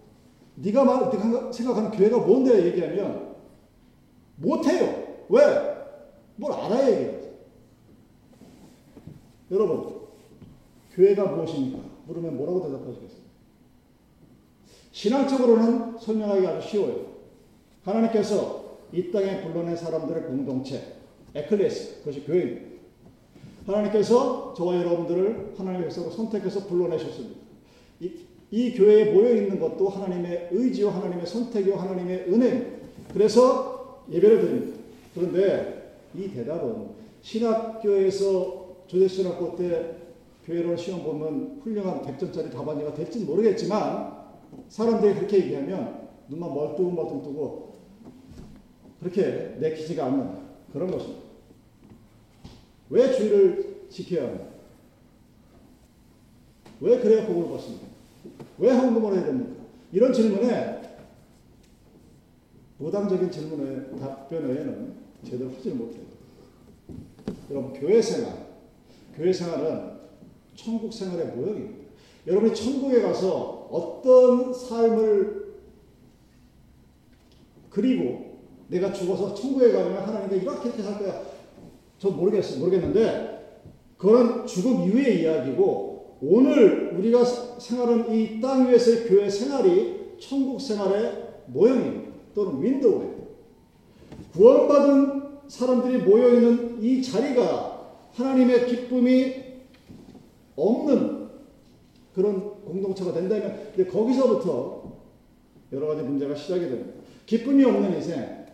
네가 0.56 0.84
말, 0.84 1.52
생각하는 1.52 1.90
교회가 1.90 2.18
뭔데 2.18 2.66
얘기하면, 2.66 3.34
못해요. 4.36 5.24
왜? 5.28 5.42
뭘 6.36 6.52
알아야 6.52 6.90
얘기하지. 6.90 7.24
여러분, 9.54 10.00
교회가 10.94 11.26
무엇입니까? 11.26 11.78
물으면 12.06 12.36
뭐라고 12.36 12.64
대답하시겠어요? 12.64 13.24
신앙적으로는 14.90 15.98
설명하기 15.98 16.46
아주 16.46 16.68
쉬워요. 16.68 17.06
하나님께서 17.84 18.64
이 18.92 19.10
땅에 19.10 19.42
불러낸 19.42 19.76
사람들의 19.76 20.24
공동체, 20.24 20.94
에클레스, 21.34 22.00
그것이 22.00 22.24
교회입니다. 22.24 22.74
하나님께서 23.66 24.54
저와 24.54 24.76
여러분들을 24.76 25.54
백성으로 25.56 26.10
선택해서 26.10 26.66
불러내셨습니다. 26.66 27.40
이, 28.00 28.12
이 28.50 28.72
교회에 28.74 29.12
모여 29.12 29.34
있는 29.34 29.58
것도 29.58 29.88
하나님의 29.88 30.48
의지와 30.50 30.96
하나님의 30.96 31.26
선택이와 31.26 31.80
하나님의 31.82 32.26
은혜입니다. 32.28 32.70
그래서 33.12 34.02
예배를 34.10 34.40
드립니다. 34.40 34.78
그런데 35.14 35.98
이 36.14 36.28
대답은 36.28 36.88
신학교에서 37.22 38.63
조대신학교 38.94 39.56
때 39.56 39.96
교회론 40.44 40.76
시험 40.76 41.02
보면 41.02 41.60
훌륭한 41.62 42.02
100점짜리 42.02 42.52
답안지가 42.52 42.94
될지는 42.94 43.26
모르겠지만 43.26 44.24
사람들이 44.68 45.14
그렇게 45.14 45.38
얘기하면 45.38 46.08
눈만 46.28 46.54
멀뚱멀뚱 46.54 47.22
뜨고 47.22 47.74
그렇게 49.00 49.56
내키지가 49.58 50.06
않는 50.06 50.38
그런 50.72 50.90
것입니다. 50.90 51.22
왜 52.90 53.12
주의를 53.12 53.86
지켜야 53.90 54.28
합니까? 54.28 54.46
왜 56.80 57.00
그래야 57.00 57.26
복을 57.26 57.50
받습니까? 57.50 57.86
왜 58.58 58.70
헌금을 58.70 59.14
해야 59.14 59.24
됩니까? 59.24 59.64
이런 59.92 60.12
질문에 60.12 60.82
무당적인 62.78 63.30
질문의 63.30 63.98
답변 63.98 64.46
외에는 64.48 64.94
제대로 65.24 65.50
하지를 65.50 65.76
못해요. 65.78 66.04
여러분, 67.50 67.72
교회 67.72 68.00
생활, 68.00 68.43
교회 69.16 69.32
생활은 69.32 69.94
천국 70.54 70.92
생활의 70.92 71.28
모형입니다. 71.28 71.84
여러분이 72.26 72.54
천국에 72.54 73.02
가서 73.02 73.68
어떤 73.70 74.52
삶을 74.52 75.44
그리고 77.70 78.38
내가 78.68 78.92
죽어서 78.92 79.34
천국에 79.34 79.72
가면 79.72 79.96
하나님께 79.96 80.36
이렇게 80.36 80.68
이렇게 80.68 80.82
살 80.82 80.98
거야. 80.98 81.22
저 81.98 82.10
모르겠어요. 82.10 82.60
모르겠는데 82.60 83.62
그건 83.96 84.46
죽음 84.46 84.84
이후의 84.84 85.22
이야기고 85.22 86.18
오늘 86.22 86.94
우리가 86.96 87.24
생활하는 87.24 88.14
이땅 88.14 88.68
위에서의 88.68 89.08
교회 89.08 89.28
생활이 89.28 90.16
천국 90.18 90.60
생활의 90.60 91.24
모형입니다. 91.46 92.14
또는 92.34 92.62
윈도우예요. 92.62 93.14
구원받은 94.32 95.22
사람들이 95.48 95.98
모여 95.98 96.28
있는 96.34 96.82
이 96.82 97.02
자리가 97.02 97.73
하나님의 98.14 98.66
기쁨이 98.66 99.34
없는 100.56 101.28
그런 102.14 102.62
공동체가 102.64 103.12
된다면 103.12 103.70
이제 103.74 103.84
거기서부터 103.86 104.94
여러 105.72 105.88
가지 105.88 106.02
문제가 106.02 106.34
시작이 106.34 106.60
됩니다. 106.60 106.92
기쁨이 107.26 107.64
없는 107.64 107.94
인생. 107.94 108.46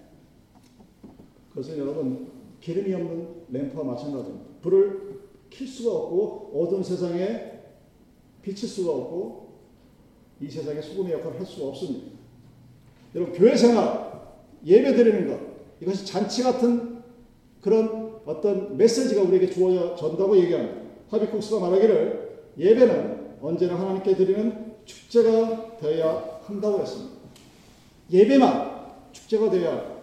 그것은 1.50 1.78
여러분 1.78 2.28
기름이 2.60 2.92
없는 2.94 3.28
램프와 3.50 3.84
마찬가지입니다. 3.84 4.46
불을 4.62 5.20
킬 5.50 5.66
수가 5.66 5.94
없고 5.94 6.52
어두운 6.54 6.82
세상에 6.82 7.60
비칠 8.42 8.68
수가 8.68 8.92
없고 8.92 9.50
이 10.40 10.48
세상에 10.48 10.80
소금의 10.80 11.12
역할을 11.14 11.38
할 11.38 11.44
수가 11.44 11.68
없습니다. 11.68 12.12
여러분 13.14 13.34
교회 13.34 13.54
생활 13.56 14.10
예배 14.64 14.94
드리는 14.94 15.28
것 15.28 15.40
이것이 15.80 16.06
잔치 16.06 16.42
같은 16.42 17.02
그런 17.60 18.09
어떤 18.30 18.76
메시지가 18.76 19.22
우리에게 19.22 19.50
주어져다고 19.50 20.36
얘기합니다. 20.38 20.76
하비쿡스가 21.10 21.60
말하기를 21.60 22.30
예배는 22.58 23.38
언제나 23.42 23.78
하나님께 23.78 24.14
드리는 24.14 24.72
축제가 24.84 25.78
되어야 25.78 26.40
한다고 26.46 26.80
했습니다. 26.80 27.10
예배만 28.12 28.70
축제가 29.12 29.50
되어야 29.50 30.00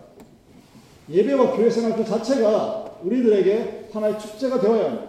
예배와 1.10 1.56
교회 1.56 1.70
생활 1.70 1.96
그 1.96 2.04
자체가 2.04 3.00
우리들에게 3.04 3.90
하나의 3.94 4.20
축제가 4.20 4.60
되어야 4.60 4.86
합니다. 4.86 5.08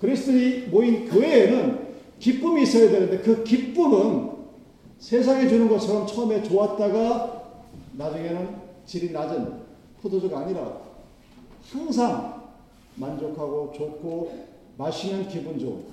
그리스도인이 0.00 0.66
모인 0.68 1.08
교회에는 1.08 1.90
기쁨이 2.18 2.62
있어야 2.62 2.90
되는데 2.90 3.18
그 3.18 3.42
기쁨은 3.42 4.30
세상에 4.98 5.48
주는 5.48 5.66
것처럼 5.68 6.06
처음에 6.06 6.42
좋았다가 6.42 7.42
나중에는 7.92 8.56
질이 8.84 9.12
낮은 9.12 9.60
포도주가 10.02 10.40
아니라 10.40 10.80
항상 11.72 12.39
만족하고 13.00 13.72
좋고 13.72 14.46
마시면 14.76 15.28
기분 15.28 15.58
좋은 15.58 15.84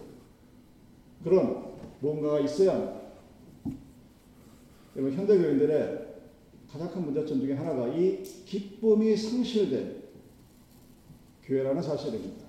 그런 1.23 1.65
뭔가가 1.99 2.39
있어야. 2.41 3.01
여러분 4.95 5.13
현대교인들의 5.13 6.07
가장 6.71 6.91
큰 6.91 7.05
문제점 7.05 7.39
중에 7.39 7.53
하나가 7.53 7.87
이 7.87 8.21
기쁨이 8.45 9.15
상실된 9.15 10.03
교회라는 11.43 11.81
사실입니다. 11.81 12.45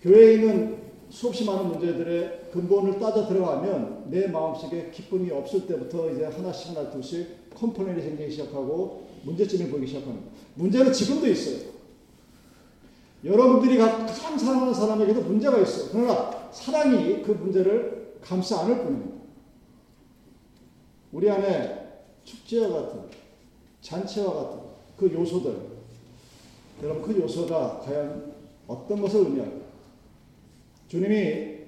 교회에 0.00 0.34
있는 0.34 0.82
수없이 1.10 1.44
많은 1.44 1.68
문제들의 1.68 2.50
근본을 2.52 2.98
따져 2.98 3.28
들어가면 3.28 4.10
내 4.10 4.28
마음속에 4.28 4.90
기쁨이 4.90 5.30
없을 5.30 5.66
때부터 5.66 6.10
이제 6.10 6.24
하나씩 6.24 6.70
하나 6.70 6.90
둘씩 6.90 7.54
complain이 7.54 8.02
생기기 8.02 8.30
시작하고 8.30 9.08
문제점이 9.24 9.70
보이기 9.70 9.86
시작합니다. 9.86 10.30
문제는 10.54 10.92
지금도 10.92 11.28
있어요. 11.28 11.72
여러분들이 13.24 13.78
가장 13.78 14.36
사랑하는 14.36 14.74
사람에게도 14.74 15.22
문제가 15.22 15.58
있어요. 15.58 15.90
그러나 15.92 16.50
사랑이 16.50 17.22
그 17.22 17.32
문제를 17.32 18.18
감싸 18.20 18.62
안을 18.62 18.82
뿐입니다. 18.82 19.22
우리 21.12 21.30
안에 21.30 22.02
축제와 22.24 22.82
같은 22.82 23.02
잔치와 23.80 24.32
같은 24.32 24.60
그 24.96 25.12
요소들 25.12 25.72
여러분 26.82 27.02
그 27.02 27.20
요소가 27.20 27.80
과연 27.80 28.32
어떤 28.66 29.00
것을 29.00 29.20
의미할까? 29.20 29.56
주님이 30.88 31.58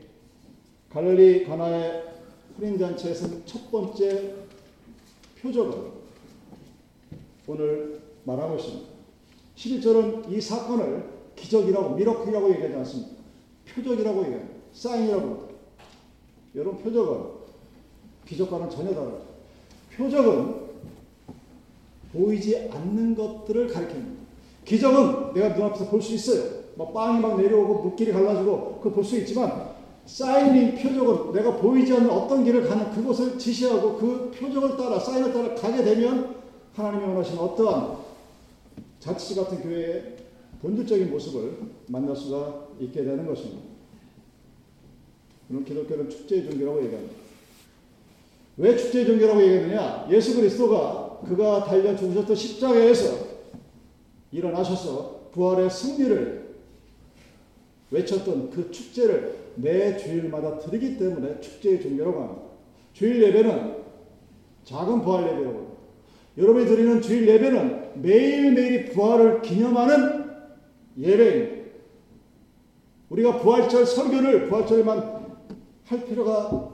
갈릴리 0.90 1.44
가나의 1.44 2.04
혼인 2.58 2.78
잔치에서 2.78 3.44
첫 3.44 3.70
번째 3.70 4.34
표적을 5.40 5.92
오늘 7.46 8.00
말하고 8.24 8.56
있습니다. 8.56 8.88
11절은 9.56 10.32
이 10.32 10.40
사건을 10.40 11.13
기적이라고 11.36 11.94
미러클이라고 11.96 12.50
얘기하지 12.50 12.74
않습니다. 12.76 13.10
표적이라고 13.74 14.22
얘기합니다. 14.24 14.54
사인이라고. 14.72 15.48
여러분 16.56 16.82
표적은 16.82 17.24
기적과는 18.26 18.70
전혀 18.70 18.94
다르죠. 18.94 19.22
표적은 19.96 20.64
보이지 22.12 22.70
않는 22.72 23.14
것들을 23.14 23.68
가리킵니다. 23.68 24.14
기적은 24.64 25.34
내가 25.34 25.48
눈앞에서 25.56 25.88
볼 25.88 26.00
수 26.00 26.14
있어요. 26.14 26.64
막 26.76 26.92
빵이 26.92 27.20
막 27.20 27.40
내려오고 27.40 27.82
물길이 27.82 28.12
갈라지고 28.12 28.76
그걸 28.78 28.92
볼수 28.92 29.16
있지만 29.18 29.74
사인인 30.06 30.74
표적은 30.74 31.32
내가 31.32 31.56
보이지 31.56 31.92
않는 31.94 32.10
어떤 32.10 32.44
길을 32.44 32.68
가는 32.68 32.90
그곳을 32.90 33.38
지시하고 33.38 33.96
그 33.96 34.30
표적을 34.38 34.76
따라 34.76 34.98
사인을 34.98 35.32
따라 35.32 35.54
가게 35.54 35.82
되면 35.82 36.34
하나님이 36.74 37.04
원하시는 37.04 37.40
어떠한 37.40 37.96
자치 38.98 39.34
같은 39.34 39.62
교회의 39.62 40.16
본질적인 40.64 41.10
모습을 41.10 41.58
만날 41.88 42.16
수가 42.16 42.68
있게 42.80 43.04
되는 43.04 43.26
것입니다. 43.26 43.62
그럼 45.46 45.62
기독교는 45.62 46.08
축제의 46.08 46.50
종교라고 46.50 46.82
얘기합니다. 46.84 47.14
왜 48.56 48.74
축제의 48.74 49.04
종교라고 49.04 49.42
얘기하느냐? 49.42 50.08
예수 50.10 50.34
그리스도가 50.34 51.20
그가 51.26 51.64
달려 51.64 51.94
죽으셨던 51.94 52.34
십자가에서 52.34 53.26
일어나셔서 54.32 55.28
부활의 55.32 55.68
승리를 55.68 56.54
외쳤던 57.90 58.50
그 58.50 58.70
축제를 58.70 59.36
매 59.56 59.98
주일마다 59.98 60.58
드리기 60.58 60.96
때문에 60.96 61.40
축제의 61.40 61.82
종교라고 61.82 62.20
합니다. 62.22 62.42
주일 62.94 63.22
예배는 63.22 63.84
작은 64.64 65.02
부활 65.02 65.24
예배라고 65.24 65.56
합니다. 65.58 65.74
여러분이 66.38 66.66
드리는 66.66 67.02
주일 67.02 67.28
예배는 67.28 68.00
매일매일 68.00 68.86
부활을 68.92 69.42
기념하는 69.42 70.23
예배입니다. 70.98 71.64
우리가 73.10 73.38
부활절 73.38 73.86
설교를 73.86 74.48
부활절에만 74.48 75.24
할 75.84 76.04
필요가 76.04 76.70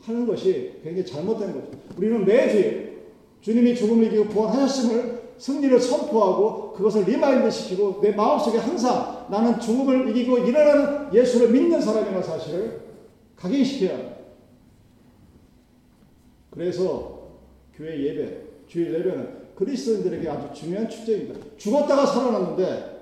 하는 0.00 0.26
것이 0.26 0.80
굉장히 0.82 1.04
잘못된 1.04 1.52
거죠. 1.52 1.70
우리는 1.96 2.24
매주일 2.24 3.06
주님이 3.40 3.74
죽음을 3.74 4.04
이기고 4.06 4.24
부활하셨음을 4.26 5.26
승리를 5.38 5.78
선포하고 5.80 6.72
그것을 6.72 7.04
remind 7.04 7.50
시키고 7.50 8.00
내 8.00 8.12
마음속에 8.12 8.58
항상 8.58 9.26
나는 9.30 9.60
죽음을 9.60 10.08
이기고 10.10 10.38
일어나는 10.38 11.12
예수를 11.12 11.50
믿는 11.50 11.80
사람이라는 11.80 12.22
사실을 12.22 12.80
각인시켜야 13.36 13.98
합니다. 13.98 14.16
그래서 16.50 17.28
교회 17.74 18.02
예배, 18.02 18.38
주일 18.66 18.94
예배는 18.94 19.46
그리스도인들에게 19.56 20.28
아주 20.28 20.58
중요한 20.58 20.88
축제입니다. 20.88 21.38
죽었다가 21.58 22.06
살아났는데 22.06 22.95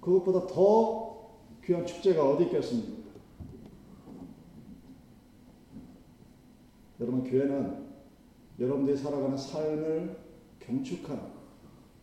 그것보다 0.00 0.46
더 0.46 1.30
귀한 1.64 1.84
축제가 1.86 2.28
어디 2.28 2.44
있겠습니까? 2.44 2.98
여러분 7.00 7.22
교회는 7.22 7.86
여러분들이 8.58 8.96
살아가는 8.96 9.36
삶을 9.36 10.16
경축하는 10.60 11.22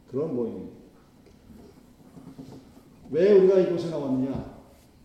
그런 0.09 0.35
모임입니다. 0.35 0.75
왜 3.11 3.33
우리가 3.33 3.59
이곳에 3.59 3.89
나왔느냐? 3.89 4.55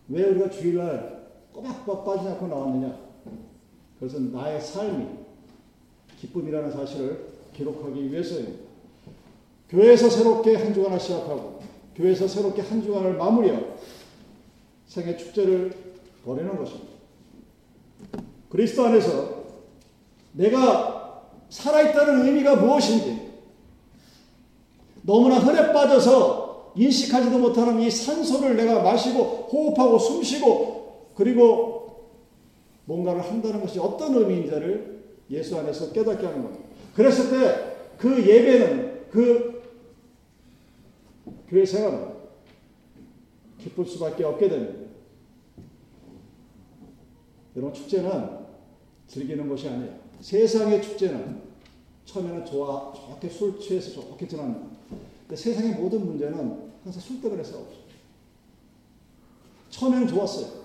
왜 0.09 0.25
우리가 0.31 0.51
주일날 0.51 1.29
꼬박꼬박 1.53 2.05
빠지지 2.05 2.29
않고 2.31 2.47
나왔느냐? 2.47 3.11
그것은 3.99 4.33
나의 4.33 4.61
삶이 4.61 5.07
기쁨이라는 6.19 6.71
사실을 6.71 7.29
기록하기 7.53 8.11
위해서입니다. 8.11 8.71
교회에서 9.69 10.09
새롭게 10.09 10.57
한 10.57 10.73
주간을 10.73 10.99
시작하고 10.99 11.60
교회에서 12.01 12.27
새롭게 12.27 12.63
한 12.63 12.83
주간을 12.83 13.15
마무리하고 13.15 13.77
생애 14.87 15.17
축제를 15.17 15.73
보내는 16.25 16.57
것입니다. 16.57 16.89
그리스도 18.49 18.87
안에서 18.87 19.45
내가 20.33 21.29
살아있다는 21.49 22.27
의미가 22.27 22.57
무엇인지 22.57 23.31
너무나 25.03 25.39
흐려 25.39 25.73
빠져서 25.73 26.73
인식하지도 26.77 27.39
못하는 27.39 27.81
이 27.81 27.91
산소를 27.91 28.57
내가 28.57 28.83
마시고 28.83 29.49
호흡하고 29.53 29.99
숨쉬고 29.99 31.13
그리고 31.15 32.11
뭔가를 32.85 33.23
한다는 33.23 33.61
것이 33.61 33.79
어떤 33.79 34.15
의미인지를 34.15 35.01
예수 35.31 35.59
안에서 35.59 35.93
깨닫게 35.93 36.27
하는 36.27 36.43
겁니다. 36.43 36.65
그랬을 36.95 37.31
때 37.31 37.71
그 38.01 38.27
예배는 38.27 39.11
그 39.11 39.50
교회 41.51 41.67
생활은 41.67 42.15
기쁠 43.59 43.85
수밖에 43.85 44.23
없게 44.23 44.49
됩니다. 44.49 44.89
여러분 47.57 47.75
축제는 47.75 48.47
즐기는 49.09 49.49
것이 49.49 49.69
아니에요. 49.69 49.99
세상의 50.21 50.81
축제는 50.81 51.43
처음에는 52.05 52.47
좋아, 52.47 52.93
좋게 52.93 53.29
술 53.29 53.59
취해서 53.59 54.01
좋게 54.01 54.29
지납니다. 54.29 54.65
근데 55.23 55.35
세상의 55.35 55.75
모든 55.75 56.07
문제는 56.07 56.71
항상 56.85 57.03
술 57.03 57.21
때문에 57.21 57.43
싸우죠. 57.43 57.81
처음에는 59.71 60.07
좋았어요. 60.07 60.61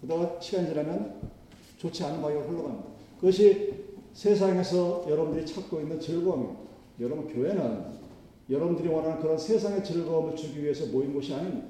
그러다가 0.00 0.40
시간이 0.40 0.68
지나면 0.68 1.30
좋지 1.78 2.02
않은 2.02 2.20
방향으로 2.20 2.48
흘러갑니다. 2.48 2.88
그것이 3.20 3.84
세상에서 4.12 5.06
여러분들이 5.08 5.46
찾고 5.46 5.80
있는 5.80 6.00
즐거움입니다. 6.00 6.60
여러분 7.00 7.32
교회는 7.32 8.03
여러분들이 8.50 8.88
원하는 8.88 9.20
그런 9.20 9.38
세상의 9.38 9.82
즐거움을 9.84 10.36
주기 10.36 10.62
위해서 10.62 10.86
모인 10.86 11.12
곳이 11.14 11.32
아닙니다. 11.34 11.66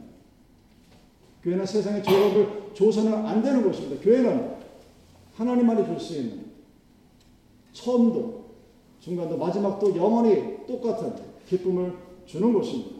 교회는 1.42 1.64
세상의 1.66 2.02
즐거움을 2.02 2.74
줘서는 2.74 3.12
안 3.12 3.42
되는 3.42 3.62
곳입니다. 3.62 4.02
교회는 4.02 4.54
하나님만이 5.34 5.84
줄 5.86 6.00
수 6.00 6.14
있는 6.16 6.44
처음도 7.72 8.44
중간도 9.00 9.36
마지막도 9.36 9.94
영원히 9.96 10.66
똑같은 10.66 11.14
기쁨을 11.48 11.92
주는 12.26 12.52
곳입니다. 12.52 12.90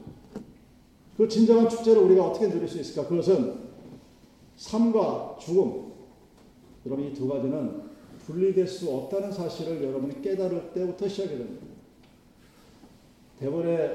그 1.17 1.29
진정한 1.29 1.69
축제를 1.69 2.03
우리가 2.03 2.27
어떻게 2.27 2.49
누릴 2.49 2.69
수 2.69 2.79
있을까? 2.81 3.09
그것은 3.09 3.55
삶과 4.57 5.37
죽음. 5.41 5.93
여러분 6.87 7.07
이 7.07 7.15
두 7.15 7.27
가지는 7.29 7.83
분리될 8.27 8.67
수 8.67 8.91
없다는 8.91 9.33
사실을 9.33 9.83
여러분이 9.83 10.21
깨달을 10.23 10.73
때부터 10.75 11.09
시작이 11.09 11.31
됩니다. 11.31 11.67
대번에 13.44 13.90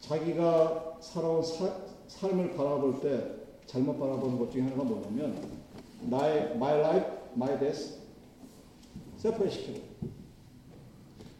자기가 0.00 0.98
살아온 1.00 1.42
사, 1.42 1.76
삶을 2.06 2.54
바라볼 2.54 3.00
때 3.00 3.36
잘못 3.64 3.98
바라보는 3.98 4.38
것 4.38 4.52
중에 4.52 4.64
하나가 4.64 4.84
뭐냐면 4.84 5.42
나의 6.02 6.52
my 6.56 6.78
life, 6.80 7.10
my 7.34 7.58
death 7.58 8.02
시켜요. 9.16 9.76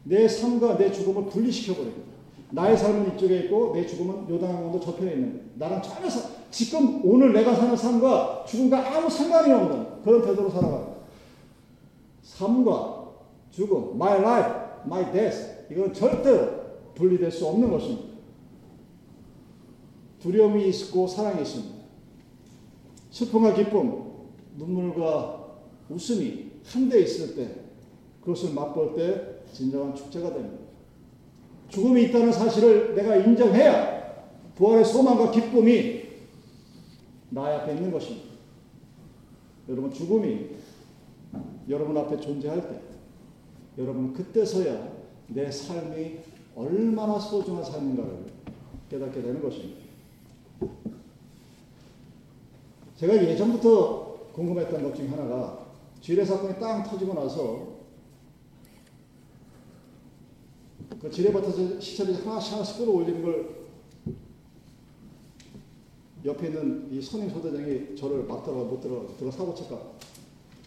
내 0.05 0.27
삶과 0.27 0.79
내 0.79 0.91
죽음을 0.91 1.29
분리시켜버립니다. 1.29 2.11
나의 2.53 2.75
삶은 2.79 3.15
이쪽에 3.15 3.41
있고 3.41 3.75
내 3.75 3.85
죽음은 3.85 4.31
요단강도 4.31 4.81
저편에 4.81 5.13
있는. 5.13 5.51
나랑 5.57 5.83
전혀 5.83 6.09
사, 6.09 6.27
지금 6.51 7.05
오늘 7.05 7.35
내가 7.35 7.55
사는 7.55 7.77
삶과 7.77 8.47
죽음과 8.47 8.97
아무 8.97 9.11
상관이 9.11 9.53
없는 9.53 10.03
그런 10.03 10.23
태도로 10.23 10.49
살아가요. 10.49 11.03
삶과 12.23 13.09
죽음, 13.51 13.91
my 13.95 14.19
life, 14.21 14.53
my 14.87 15.13
death 15.13 15.52
이건 15.71 15.93
절대로 15.93 16.63
분리될 16.95 17.31
수 17.31 17.47
없는 17.47 17.71
것입니다. 17.71 18.13
두려움이 20.21 20.69
있고 20.69 21.07
사랑이 21.07 21.43
있습니다. 21.43 21.75
슬픔과 23.11 23.55
기쁨, 23.55 24.03
눈물과 24.57 25.57
웃음이 25.89 26.53
한데 26.65 27.01
있을 27.01 27.35
때 27.35 27.63
그것을 28.21 28.55
맛볼 28.55 28.95
때 28.95 29.43
진정한 29.53 29.95
축제가 29.95 30.33
됩니다. 30.33 30.63
죽음이 31.69 32.05
있다는 32.05 32.33
사실을 32.33 32.95
내가 32.95 33.17
인정해야 33.17 34.03
부활의 34.55 34.85
소망과 34.85 35.31
기쁨이 35.31 36.03
나의 37.31 37.57
앞에 37.59 37.75
있는 37.75 37.91
것입니다. 37.91 38.29
여러분 39.69 39.93
죽음이 39.93 40.51
여러분 41.69 41.97
앞에 41.97 42.21
존재할 42.21 42.69
때 42.69 42.81
여러분 43.79 44.13
그때서야 44.13 45.02
내 45.35 45.51
삶이 45.51 46.19
얼마나 46.55 47.19
소중한 47.19 47.65
삶인가를 47.65 48.27
깨닫게 48.91 49.23
되는 49.23 49.43
것입니다. 49.43 49.83
제가 52.97 53.15
예전부터 53.15 54.31
궁금했던 54.33 54.83
것 54.83 54.95
중에 54.95 55.09
하나가 55.09 55.67
지뢰 56.01 56.25
사건이 56.25 56.59
땅 56.61 56.83
터지고 56.83 57.15
나서 57.15 57.73
그 61.01 61.11
지뢰밭에서 61.11 61.81
시체를 61.81 62.25
하나씩 62.27 62.55
하나씩 62.55 62.79
끌어올리는 62.79 63.23
걸 63.23 63.63
옆에 66.25 66.47
있는 66.47 66.89
이 66.93 67.03
선임 67.03 67.29
소대장이 67.31 67.97
저를 67.97 68.25
막다가 68.25 68.59
못 68.59 68.81
들어 68.81 69.09
들어 69.19 69.31
사고 69.31 69.53
칠까 69.55 69.81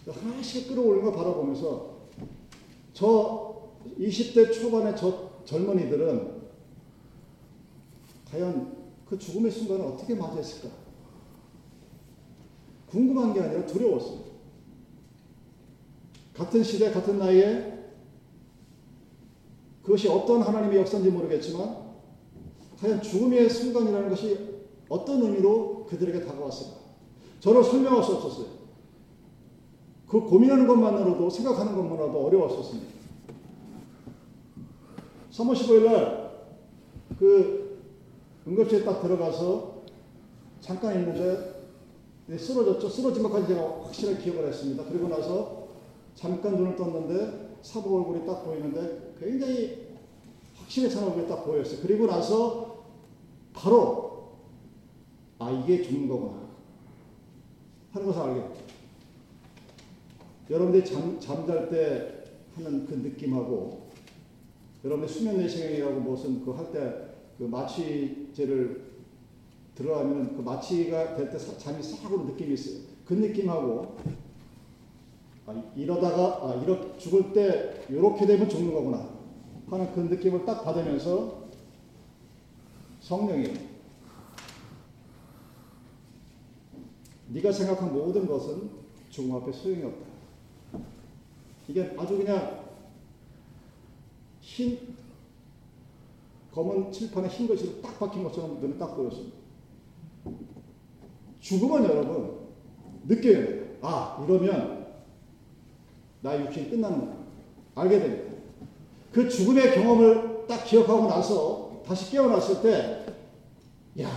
하나씩 0.07 0.67
끌어올리는 0.67 1.05
걸 1.05 1.15
바라보면서 1.15 1.95
저 2.93 3.54
20대 3.99 4.53
초반의 4.53 4.95
저 4.95 5.31
젊은이들은 5.45 6.35
과연 8.29 8.75
그 9.07 9.17
죽음의 9.17 9.51
순간을 9.51 9.85
어떻게 9.85 10.15
맞이했을까? 10.15 10.75
궁금한 12.87 13.33
게 13.33 13.41
아니라 13.41 13.65
두려웠습니다. 13.65 14.31
같은 16.33 16.63
시대, 16.63 16.91
같은 16.91 17.17
나이에 17.17 17.75
그것이 19.83 20.07
어떤 20.07 20.41
하나님의 20.41 20.79
역사인지 20.79 21.11
모르겠지만 21.11 21.85
과연 22.79 23.01
죽음의 23.01 23.49
순간이라는 23.49 24.09
것이 24.09 24.55
어떤 24.89 25.21
의미로 25.21 25.85
그들에게 25.85 26.25
다가왔을까? 26.25 26.77
저를 27.39 27.63
설명할 27.63 28.03
수 28.03 28.13
없었어요. 28.15 28.47
그 30.07 30.21
고민하는 30.21 30.67
것만으로도 30.67 31.29
생각하는 31.29 31.75
것만으로도 31.75 32.25
어려웠었습니다. 32.25 32.94
3월 35.35 35.53
15일 35.53 35.85
날 35.85 36.25
그 37.17 37.81
응급실에 38.47 38.83
딱 38.83 39.01
들어가서 39.01 39.83
잠깐 40.59 40.99
있는데 40.99 41.55
쓰러졌죠. 42.37 42.89
쓰러진 42.89 43.23
것까지 43.23 43.47
제가 43.49 43.83
확실하게 43.83 44.23
기억을 44.23 44.47
했습니다. 44.47 44.83
그리고 44.85 45.07
나서 45.07 45.67
잠깐 46.15 46.55
눈을 46.55 46.75
떴는데 46.75 47.57
사부 47.61 47.97
얼굴이 47.97 48.25
딱 48.25 48.43
보이는데 48.43 49.13
굉장히 49.19 49.87
확실히 50.55 50.89
찬 50.89 51.03
얼굴이 51.03 51.27
딱 51.27 51.43
보였어요. 51.45 51.79
그리고 51.81 52.07
나서 52.07 52.85
바로 53.53 54.29
아 55.39 55.51
이게 55.51 55.81
죽는 55.83 56.07
거구나 56.07 56.45
하는 57.91 58.07
것을 58.07 58.21
알게 58.21 58.41
됐죠. 58.41 58.65
여러분들이 60.49 60.85
잠, 60.85 61.19
잠잘 61.19 61.69
때 61.69 62.23
하는 62.55 62.85
그 62.85 62.93
느낌하고 62.93 63.84
여러분의 64.85 65.09
수면 65.09 65.37
내시경이라고 65.37 65.99
무슨 65.99 66.45
그 66.45 66.51
할 66.53 66.71
때 66.71 67.15
그 67.37 67.43
마취제를 67.43 68.85
들어가면 69.75 70.37
그 70.37 70.41
마취가 70.41 71.17
될 71.17 71.29
때 71.29 71.37
잠이 71.37 71.83
싹 71.83 72.11
오는 72.13 72.27
느낌이 72.27 72.53
있어요. 72.53 72.81
그 73.05 73.13
느낌하고 73.13 73.97
아, 75.47 75.63
이러다가 75.75 76.39
아, 76.41 76.55
이렇게 76.63 76.97
죽을 76.97 77.33
때 77.33 77.85
이렇게 77.89 78.25
되면 78.25 78.47
죽는 78.47 78.73
거구나 78.73 79.09
하는 79.69 79.93
그 79.93 79.99
느낌을 79.99 80.45
딱 80.45 80.63
받으면서 80.63 81.43
성령이 83.01 83.53
네가 87.29 87.51
생각한 87.51 87.93
모든 87.93 88.25
것은 88.25 88.69
죽음 89.09 89.35
앞에 89.35 89.51
소용이 89.51 89.83
없다. 89.83 90.05
이게 91.67 91.93
아주 91.97 92.17
그냥 92.17 92.64
흰 94.55 94.79
검은 96.53 96.89
칠판에 96.89 97.27
흰 97.27 97.47
글씨로 97.47 97.81
딱 97.81 97.99
박힌 97.99 98.23
것처럼 98.23 98.61
눈에 98.61 98.77
딱 98.77 98.95
보였습니다. 98.95 99.35
죽음은 101.41 101.83
여러분 101.83 102.37
느껴야 103.05 103.45
돼요. 103.45 103.65
아 103.81 104.25
이러면 104.25 104.85
나의 106.21 106.45
육신이 106.45 106.69
끝나는. 106.69 107.25
알게 107.75 107.99
됩니다. 107.99 108.35
그 109.11 109.27
죽음의 109.27 109.75
경험을 109.75 110.45
딱 110.47 110.63
기억하고 110.63 111.07
나서 111.07 111.81
다시 111.85 112.09
깨어났을 112.11 112.61
때, 112.61 113.05
야, 114.01 114.09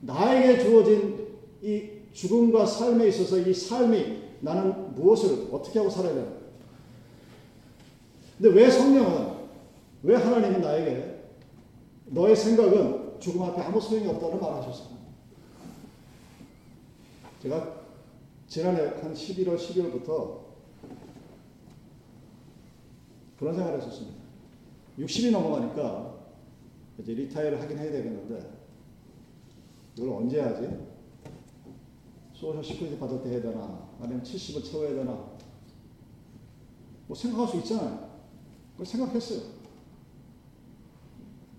나에게 0.00 0.58
주어진 0.58 1.28
이 1.62 1.90
죽음과 2.14 2.64
삶에 2.64 3.08
있어서 3.08 3.38
이 3.38 3.52
삶이 3.52 4.22
나는 4.40 4.94
무엇을 4.94 5.48
어떻게 5.52 5.78
하고 5.78 5.90
살아야 5.90 6.14
되나? 6.14 6.45
근데 8.38 8.60
왜 8.60 8.70
성령은, 8.70 9.36
왜 10.02 10.16
하나님은 10.16 10.60
나에게 10.60 11.24
너의 12.06 12.36
생각은 12.36 13.18
죽음 13.18 13.42
앞에 13.42 13.62
아무 13.62 13.80
소용이 13.80 14.06
없다는 14.08 14.40
말 14.40 14.54
하셨습니다. 14.54 14.96
제가 17.42 17.76
지난해 18.46 18.82
한 19.00 19.14
11월, 19.14 19.56
12월부터 19.56 20.40
그런 23.38 23.54
생각을 23.54 23.80
했었습니다. 23.80 24.16
60이 24.98 25.30
넘어가니까 25.32 26.14
이제 26.98 27.12
retire를 27.12 27.60
하긴 27.60 27.78
해야 27.78 27.90
되겠는데 27.90 28.50
이걸 29.96 30.10
언제 30.10 30.40
하지? 30.40 30.68
Social 32.32 32.62
Security 32.62 32.98
받을 32.98 33.22
때 33.22 33.30
해야 33.30 33.42
되나? 33.42 33.88
아니면 34.00 34.22
70을 34.22 34.64
채워야 34.64 34.94
되나? 34.94 35.12
뭐 37.06 37.16
생각할 37.16 37.48
수 37.48 37.56
있잖아요. 37.58 38.05
생각했어요. 38.84 39.40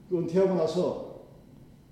그 0.09 0.17
은퇴하고 0.17 0.55
나서 0.55 1.21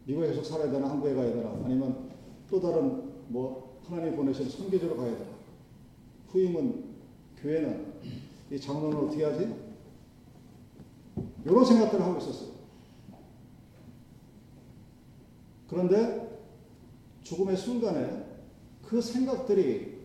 미국에 0.06 0.28
계속 0.28 0.46
살아야 0.46 0.72
되나? 0.72 0.90
한국에 0.90 1.14
가야 1.14 1.34
되나? 1.34 1.50
아니면 1.64 2.12
또 2.50 2.60
다른 2.60 3.12
뭐 3.28 3.80
하나님 3.88 4.16
보내신 4.16 4.50
선교지로 4.50 4.96
가야 4.96 5.18
되나? 5.18 5.32
후임은 6.30 6.86
교회는 7.38 7.94
이 8.52 8.60
장로는 8.60 8.98
어떻게 8.98 9.24
하지? 9.24 9.54
이런 11.44 11.66
생각들을 11.66 12.04
하고 12.04 12.18
있었어요. 12.20 12.56
그런데 15.68 16.40
죽음의 17.24 17.58
순간에 17.58 18.26
그 18.84 19.02
생각들이 19.02 19.96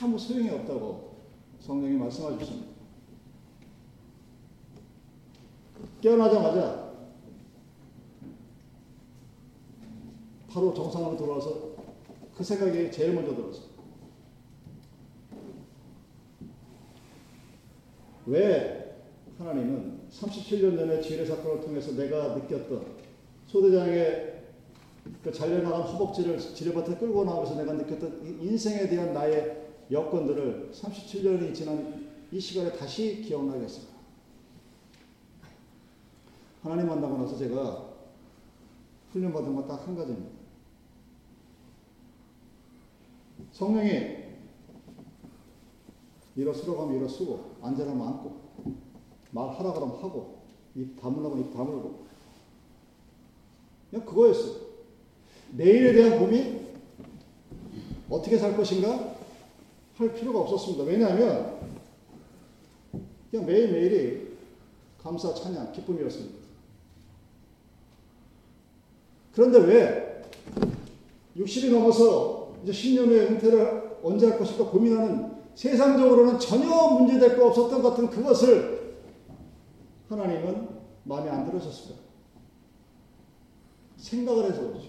아무 0.00 0.18
소용이 0.18 0.48
없다고 0.50 1.16
성령이 1.60 1.96
말씀해 1.96 2.38
주십니다. 2.38 2.69
깨어나자마자 6.00 6.90
바로 10.48 10.74
정상으로 10.74 11.16
돌아와서 11.16 11.70
그 12.36 12.42
생각이 12.42 12.90
제일 12.90 13.14
먼저 13.14 13.34
들었어요. 13.34 13.70
왜 18.26 18.96
하나님은 19.38 20.00
37년 20.10 20.76
전에 20.76 21.00
지뢰 21.00 21.24
사건을 21.24 21.60
통해서 21.60 21.92
내가 21.92 22.34
느꼈던 22.34 22.84
소대장의 23.46 24.40
그 25.22 25.32
잘려나간 25.32 25.82
허벅지를 25.82 26.38
지뢰밭에 26.38 26.96
끌고 26.96 27.24
나오면서 27.24 27.56
내가 27.56 27.72
느꼈던 27.72 28.38
인생에 28.40 28.88
대한 28.88 29.12
나의 29.12 29.56
여건들을 29.90 30.70
37년이 30.72 31.54
지난 31.54 32.08
이 32.30 32.38
시간에 32.38 32.72
다시 32.72 33.22
기억나게 33.22 33.64
했습니다. 33.64 33.89
하나님 36.62 36.88
만나고 36.88 37.16
나서 37.18 37.36
제가 37.36 37.88
훈련받은 39.12 39.54
건 39.54 39.66
딱 39.66 39.86
한 39.86 39.96
가지입니다. 39.96 40.30
성령이 43.52 44.20
일어서라고 46.36 46.82
하면 46.82 46.96
일어서고 46.96 47.56
앉으라면 47.62 48.06
앉고 48.06 48.40
말하라 49.32 49.72
그러면 49.72 49.96
하고 50.02 50.40
입 50.76 51.00
다물라고 51.00 51.38
입 51.38 51.52
다물고 51.52 52.06
그냥 53.90 54.06
그거였어요. 54.06 54.60
내일에 55.52 55.92
대한 55.92 56.18
고민 56.18 56.68
어떻게 58.08 58.38
살 58.38 58.56
것인가 58.56 59.16
할 59.96 60.14
필요가 60.14 60.40
없었습니다. 60.40 60.84
왜냐하면 60.84 61.58
그냥 63.30 63.46
매일매일이 63.46 64.36
감사 65.02 65.34
찬양 65.34 65.72
기쁨이었습니다. 65.72 66.39
그런데 69.32 69.58
왜 69.58 70.22
60이 71.36 71.72
넘어서 71.72 72.54
이제 72.62 72.72
10년 72.72 73.06
후에 73.06 73.28
은퇴를 73.28 73.98
언제 74.02 74.26
할 74.26 74.38
것일까 74.38 74.64
고민하는 74.70 75.30
세상적으로는 75.54 76.38
전혀 76.38 76.68
문제될 76.68 77.36
거 77.36 77.48
없었던 77.48 77.82
것 77.82 77.90
같은 77.90 78.10
그것을 78.10 78.96
하나님은 80.08 80.68
마음에 81.04 81.30
안 81.30 81.44
들으셨습니다. 81.44 82.00
생각을 83.96 84.44
해서 84.50 84.60
그렇죠. 84.60 84.88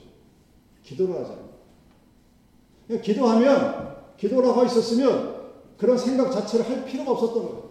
기도를 0.84 1.16
하잖아요. 1.22 1.52
기도하면, 3.02 3.98
기도라고 4.18 4.66
있었으면 4.66 5.42
그런 5.78 5.98
생각 5.98 6.32
자체를 6.32 6.70
할 6.70 6.86
필요가 6.86 7.12
없었던 7.12 7.44
거예요. 7.44 7.71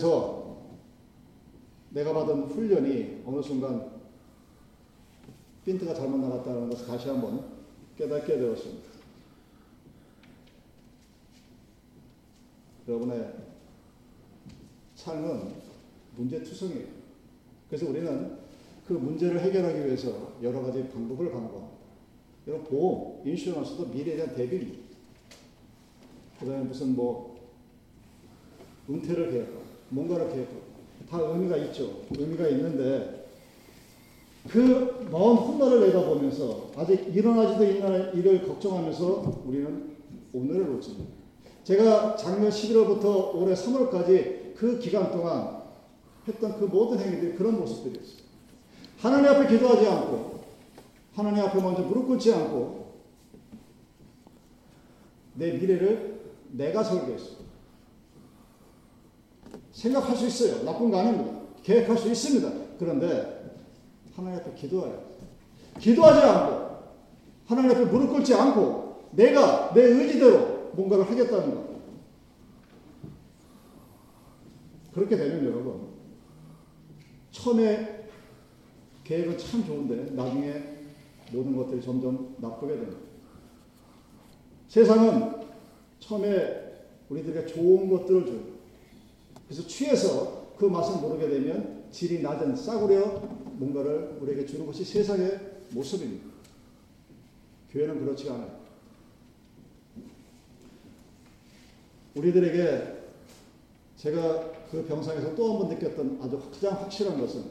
그래서 0.00 0.56
내가 1.90 2.14
받은 2.14 2.44
훈련이 2.44 3.22
어느 3.26 3.42
순간 3.42 4.00
핀트가 5.66 5.92
잘못 5.92 6.16
나갔다는 6.16 6.70
것을 6.70 6.86
다시 6.86 7.10
한번 7.10 7.44
깨닫게 7.98 8.38
되었습니다. 8.38 8.88
여러분의 12.88 13.34
삶은 14.94 15.52
문제투성이에요. 16.16 16.86
그래서 17.68 17.86
우리는 17.86 18.38
그 18.88 18.94
문제를 18.94 19.38
해결하기 19.42 19.84
위해서 19.84 20.32
여러 20.42 20.62
가지 20.62 20.88
방법을 20.88 21.30
강구합니다. 21.30 21.76
여러분, 22.46 22.70
보험, 22.70 23.28
인슈런스도 23.28 23.88
미래에 23.88 24.16
대한 24.16 24.34
대비입니다. 24.34 24.96
그 26.38 26.46
다음에 26.46 26.64
무슨 26.64 26.96
뭐, 26.96 27.38
은퇴를 28.88 29.30
계획하고, 29.30 29.59
뭔가를 29.90 30.28
계획하고, 30.30 30.60
다 31.08 31.20
의미가 31.20 31.56
있죠. 31.58 32.02
의미가 32.16 32.48
있는데, 32.48 33.26
그 34.48 35.00
먼 35.10 35.36
훗날을 35.36 35.80
내다보면서 35.88 36.70
아직 36.76 37.14
일어나지도 37.14 37.86
않는 37.86 38.14
일을 38.14 38.46
걱정하면서 38.46 39.42
우리는 39.44 39.96
오늘을 40.32 40.72
놓칩니다. 40.74 41.04
제가 41.64 42.16
작년 42.16 42.48
11월부터 42.48 43.34
올해 43.34 43.54
3월까지 43.54 44.54
그 44.54 44.78
기간 44.78 45.10
동안 45.10 45.62
했던 46.26 46.58
그 46.58 46.64
모든 46.64 46.98
행위들이 47.00 47.34
그런 47.34 47.58
모습들이었어요. 47.58 48.20
하나님 48.98 49.30
앞에 49.30 49.48
기도하지 49.48 49.86
않고, 49.86 50.40
하나님 51.14 51.42
앞에 51.44 51.60
먼저 51.60 51.82
무릎 51.82 52.06
꿇지 52.06 52.32
않고, 52.32 52.94
내 55.34 55.52
미래를 55.52 56.20
내가 56.52 56.82
설계했어요. 56.84 57.49
생각할 59.72 60.16
수 60.16 60.26
있어요. 60.26 60.64
나쁜 60.64 60.90
거 60.90 60.98
아닙니다. 60.98 61.40
계획할 61.62 61.96
수 61.96 62.08
있습니다. 62.08 62.50
그런데 62.78 63.54
하나님 64.14 64.38
앞에 64.38 64.54
기도해요. 64.54 65.10
기도하지 65.78 66.20
않고 66.20 66.70
하나님 67.46 67.70
앞에 67.70 67.84
무릎 67.86 68.10
꿇지 68.10 68.34
않고 68.34 69.08
내가 69.12 69.72
내 69.74 69.82
의지대로 69.82 70.70
뭔가를 70.74 71.08
하겠다는 71.10 71.54
것. 71.54 71.70
그렇게 74.92 75.16
되면 75.16 75.44
여러분 75.44 75.88
처음에 77.30 78.08
계획은 79.04 79.38
참 79.38 79.64
좋은데 79.64 80.12
나중에 80.14 80.52
모든 81.32 81.56
것들이 81.56 81.80
점점 81.80 82.34
나쁘게 82.38 82.74
됩니다. 82.74 82.98
세상은 84.68 85.46
처음에 86.00 86.70
우리들에게 87.08 87.46
좋은 87.46 87.88
것들을 87.88 88.26
줘요. 88.26 88.59
그래서 89.50 89.66
취해서 89.66 90.54
그 90.56 90.64
맛을 90.66 91.00
모르게 91.00 91.28
되면 91.28 91.82
질이 91.90 92.22
낮은 92.22 92.54
싸구려 92.54 93.04
뭔가를 93.54 94.16
우리에게 94.20 94.46
주는 94.46 94.64
것이 94.64 94.84
세상의 94.84 95.40
모습입니다. 95.70 96.24
교회는 97.72 97.98
그렇지 97.98 98.30
않아요. 98.30 98.60
우리들에게 102.14 103.00
제가 103.96 104.52
그 104.70 104.84
병상에서 104.84 105.34
또 105.34 105.50
한 105.50 105.58
번 105.58 105.68
느꼈던 105.68 106.20
아주 106.22 106.40
가장 106.52 106.80
확실한 106.82 107.20
것은 107.20 107.42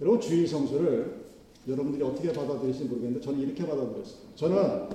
여러분 0.00 0.20
주일 0.20 0.46
성수를 0.46 1.24
여러분들이 1.66 2.04
어떻게 2.04 2.32
받아들일지 2.32 2.84
모르겠는데 2.84 3.20
저는 3.20 3.40
이렇게 3.40 3.66
받아들였어요. 3.66 4.20
저는 4.36 4.88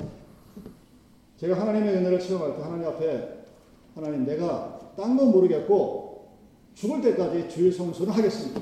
제가 1.36 1.60
하나님의 1.60 1.94
은혜를 1.98 2.22
체험할 2.22 2.56
때 2.56 2.64
하나님 2.64 2.88
앞에 2.88 3.44
하나님 3.96 4.26
내가 4.26 4.77
딴 4.98 5.16
건 5.16 5.32
모르겠고 5.32 6.38
죽을 6.74 7.02
때까지 7.02 7.48
주일 7.48 7.72
성수는 7.72 8.12
하겠습니다. 8.12 8.60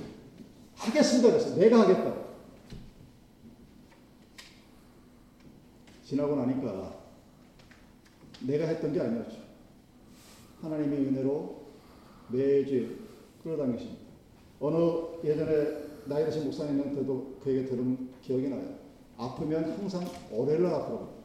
하겠습니다. 0.75 1.29
그래서 1.29 1.55
내가 1.55 1.81
하겠다. 1.81 2.13
지나고 6.03 6.35
나니까 6.35 6.93
내가 8.41 8.67
했던 8.67 8.93
게 8.93 8.99
아니었죠. 8.99 9.37
하나님의 10.61 10.99
은혜로 11.07 11.65
매주 12.29 12.97
끌어당기십니다. 13.41 14.01
어느 14.59 14.75
예전에 15.23 15.85
나이 16.05 16.25
드신 16.25 16.43
목사님한테도 16.45 17.37
그 17.41 17.55
얘기 17.55 17.67
들은 17.67 18.09
기억이 18.21 18.49
나요. 18.49 18.75
아프면 19.17 19.71
항상 19.79 20.05
월요일 20.31 20.63
날 20.63 20.73
아프라고. 20.73 21.15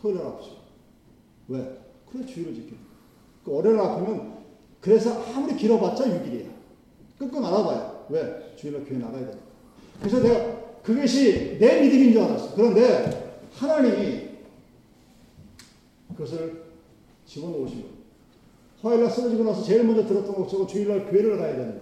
토요일 0.00 0.18
날 0.18 0.26
아프죠. 0.28 0.56
왜? 1.48 1.80
그래 2.10 2.24
주의를 2.24 2.54
지켜. 2.54 2.76
그 3.46 3.52
월요일 3.52 3.78
아프면 3.78 4.42
그래서 4.80 5.22
아무리 5.32 5.56
길어봤자 5.56 6.04
6일이야. 6.04 6.50
끙끙 7.16 7.44
앓아봐요. 7.46 8.06
왜? 8.10 8.52
주일날 8.56 8.84
교회 8.84 8.98
나가야 8.98 9.24
돼. 9.24 9.38
그래서 10.00 10.20
내가 10.20 10.80
그것이 10.82 11.56
내 11.58 11.80
믿음인 11.80 12.12
줄 12.12 12.22
알았어. 12.22 12.56
그런데 12.56 13.38
하나님이 13.52 14.30
그것을 16.08 16.64
집어넣으신 17.24 17.82
거예요. 17.82 17.96
화요일날 18.82 19.10
쓰러지고 19.10 19.44
나서 19.44 19.62
제일 19.62 19.84
먼저 19.84 20.04
들었던 20.06 20.34
것처럼 20.34 20.66
주일날 20.66 21.08
교회를 21.08 21.38
가야 21.38 21.56
되는데 21.56 21.80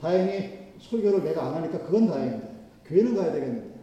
다행히 0.00 0.50
설교를 0.80 1.24
내가 1.24 1.46
안 1.48 1.54
하니까 1.56 1.78
그건 1.80 2.06
다행인데 2.06 2.54
교회는 2.86 3.14
가야 3.14 3.32
되겠는데 3.32 3.74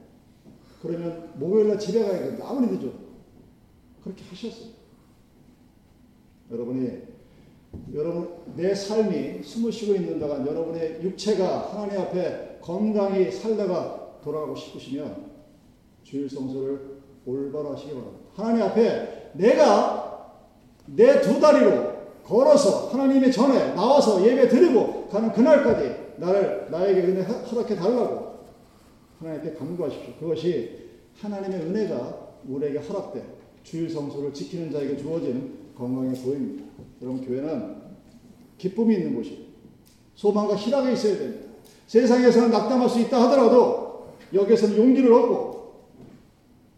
그러면 0.82 1.30
목요일날 1.36 1.78
집에 1.78 2.04
가야겠는데 2.04 2.44
아무리 2.44 2.76
늦어 2.76 2.92
그렇게 4.04 4.24
하셨어요. 4.30 4.83
여러분이 6.54 6.92
여러분 7.94 8.30
내 8.56 8.74
삶이 8.76 9.42
숨을 9.44 9.72
쉬고 9.72 9.96
있는 9.96 10.20
동안 10.20 10.46
여러분의 10.46 11.00
육체가 11.02 11.74
하나님 11.74 12.00
앞에 12.02 12.60
건강히 12.62 13.32
살다가 13.32 14.20
돌아가고 14.24 14.56
싶으시면 14.56 15.32
주일 16.04 16.30
성수를 16.30 16.98
올바로 17.26 17.74
하시기 17.74 17.92
바랍니다. 17.94 18.20
하나님 18.36 18.62
앞에 18.64 19.32
내가 19.34 20.04
내 20.86 21.22
두 21.22 21.40
다리로 21.40 21.94
걸어서 22.24 22.90
하나님의 22.90 23.32
전에 23.32 23.74
나와서 23.74 24.26
예배 24.26 24.48
드리고 24.50 25.08
가는 25.08 25.32
그날까지 25.32 26.04
나를 26.18 26.68
나에게 26.70 27.02
은혜 27.02 27.22
허락해 27.22 27.76
달라고 27.76 28.34
하나님께 29.20 29.54
간구하십시오. 29.54 30.14
그것이 30.20 30.90
하나님의 31.20 31.62
은혜가 31.62 32.28
우리에게 32.48 32.80
허락돼 32.80 33.24
주일 33.64 33.90
성소를 33.90 34.34
지키는 34.34 34.72
자에게 34.72 34.98
주어지는 34.98 35.63
건강의 35.78 36.14
보입니다. 36.16 36.64
여러분 37.02 37.26
교회는 37.26 37.76
기쁨이 38.58 38.96
있는 38.96 39.16
곳이 39.16 39.48
소망과 40.16 40.56
희락이 40.56 40.94
있어야 40.94 41.18
됩니다. 41.18 41.48
세상에서는 41.88 42.52
낙담할 42.52 42.90
수 42.90 43.00
있다 43.00 43.22
하더라도 43.24 44.08
여기에서는 44.34 44.78
용기를 44.78 45.12
얻고 45.12 45.54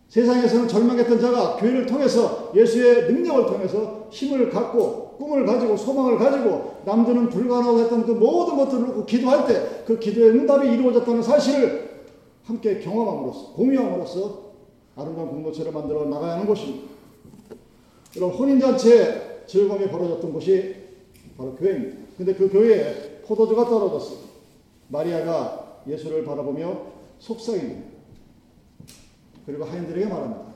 세상에서는 0.10 0.67
절망했던 0.67 1.19
자가 1.19 1.58
교회를 1.58 1.86
통해서 1.86 2.51
예수의 2.55 3.12
능력을 3.12 3.45
통해서 3.47 4.08
힘을 4.12 4.49
갖고 4.49 5.15
꿈을 5.17 5.45
가지고 5.45 5.75
소망을 5.77 6.17
가지고 6.17 6.75
남들은 6.86 7.29
불가능하고 7.29 7.79
했던 7.79 8.05
그 8.05 8.12
모든 8.12 8.58
것들을 8.58 8.86
놓고 8.88 9.05
기도할 9.05 9.47
때 9.47 9.75
그 9.86 9.99
기도의 9.99 10.31
응답이 10.31 10.67
이루어졌다는 10.67 11.21
사실을 11.21 12.03
함께 12.43 12.79
경험함으로써 12.79 13.53
공유함으로써 13.53 14.45
아름다운 14.95 15.29
공동체를 15.29 15.71
만들어 15.71 16.05
나가야 16.05 16.34
하는 16.34 16.47
것입니다. 16.47 16.94
이런 18.15 18.32
혼인잔치에 18.32 19.45
즐거움이 19.45 19.89
벌어졌던 19.89 20.32
곳이 20.34 20.75
바로 21.38 21.56
교회입니다. 21.56 21.97
근데 22.17 22.34
그 22.34 22.49
교회에 22.49 23.21
포도주가 23.23 23.65
떨어졌어요. 23.65 24.19
마리아가 24.88 25.82
예수를 25.88 26.23
바라보며 26.23 26.93
속삭입니다. 27.19 27.95
그리고 29.45 29.65
하인들에게 29.65 30.06
말합니다. 30.08 30.54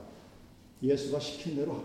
예수가 0.82 1.20
시킨 1.20 1.56
대로 1.56 1.72
하라. 1.72 1.84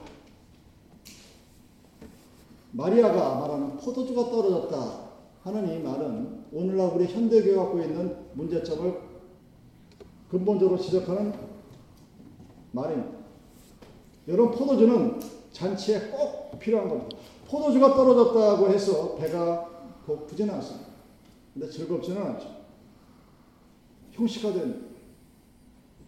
마리아가 2.71 3.39
말하는 3.39 3.77
포도주가 3.77 4.29
떨어졌다 4.29 5.05
하는 5.43 5.73
이 5.73 5.79
말은 5.79 6.45
오늘날 6.51 6.91
우리 6.95 7.05
현대교회 7.05 7.55
갖고 7.55 7.81
있는 7.81 8.15
문제점을 8.33 8.99
근본적으로 10.29 10.79
지적하는 10.79 11.33
말입니다. 12.71 13.15
여러분 14.27 14.57
포도주는 14.57 15.19
잔치에 15.55 15.99
꼭 16.11 16.59
필요한 16.59 16.89
겁니다. 16.89 17.17
포도주가 17.47 17.93
떨어졌다고 17.95 18.67
해서 18.69 19.15
배가 19.15 19.69
고프지는 20.05 20.53
않습니다. 20.55 20.87
근데 21.53 21.69
즐겁지는 21.69 22.21
않죠. 22.21 22.47
형식화 24.11 24.51
된 24.53 24.85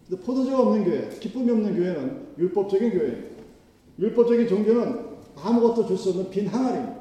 근데 0.08 0.22
포도주가 0.22 0.60
없는 0.60 0.84
교회, 0.84 1.08
기쁨이 1.18 1.50
없는 1.50 1.76
교회는 1.76 2.28
율법적인 2.38 2.90
교회예요. 2.90 3.28
율법적인 3.98 4.48
종교는 4.48 5.08
아무것도 5.36 5.86
줄 5.86 5.96
수 5.96 6.10
없는 6.10 6.30
빈 6.30 6.46
항아리입니다. 6.46 6.98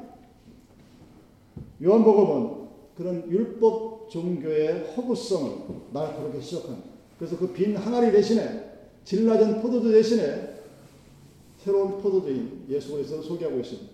요한복음은 1.83 2.67
그런 2.95 3.29
율법 3.29 4.09
종교의 4.09 4.93
허구성을 4.95 5.51
날카롭게 5.93 6.39
지적합니다. 6.39 6.87
그래서 7.19 7.37
그 7.37 7.51
빈 7.53 7.75
항아리 7.75 8.11
대신에 8.11 8.63
질라진 9.03 9.61
포도주 9.61 9.91
대신에 9.91 10.56
새로운 11.67 11.97
포도주인 11.97 12.65
예수 12.69 12.93
그리스도를 12.93 13.21
소개하고 13.25 13.59
있습니다. 13.59 13.91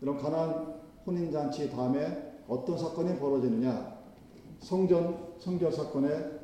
이런 0.00 0.16
가난 0.16 0.80
혼인 1.04 1.30
잔치 1.30 1.68
다음에 1.68 2.40
어떤 2.48 2.78
사건이 2.78 3.18
벌어지느냐? 3.18 3.98
성전 4.60 5.34
성결 5.36 5.70
사건의 5.70 6.40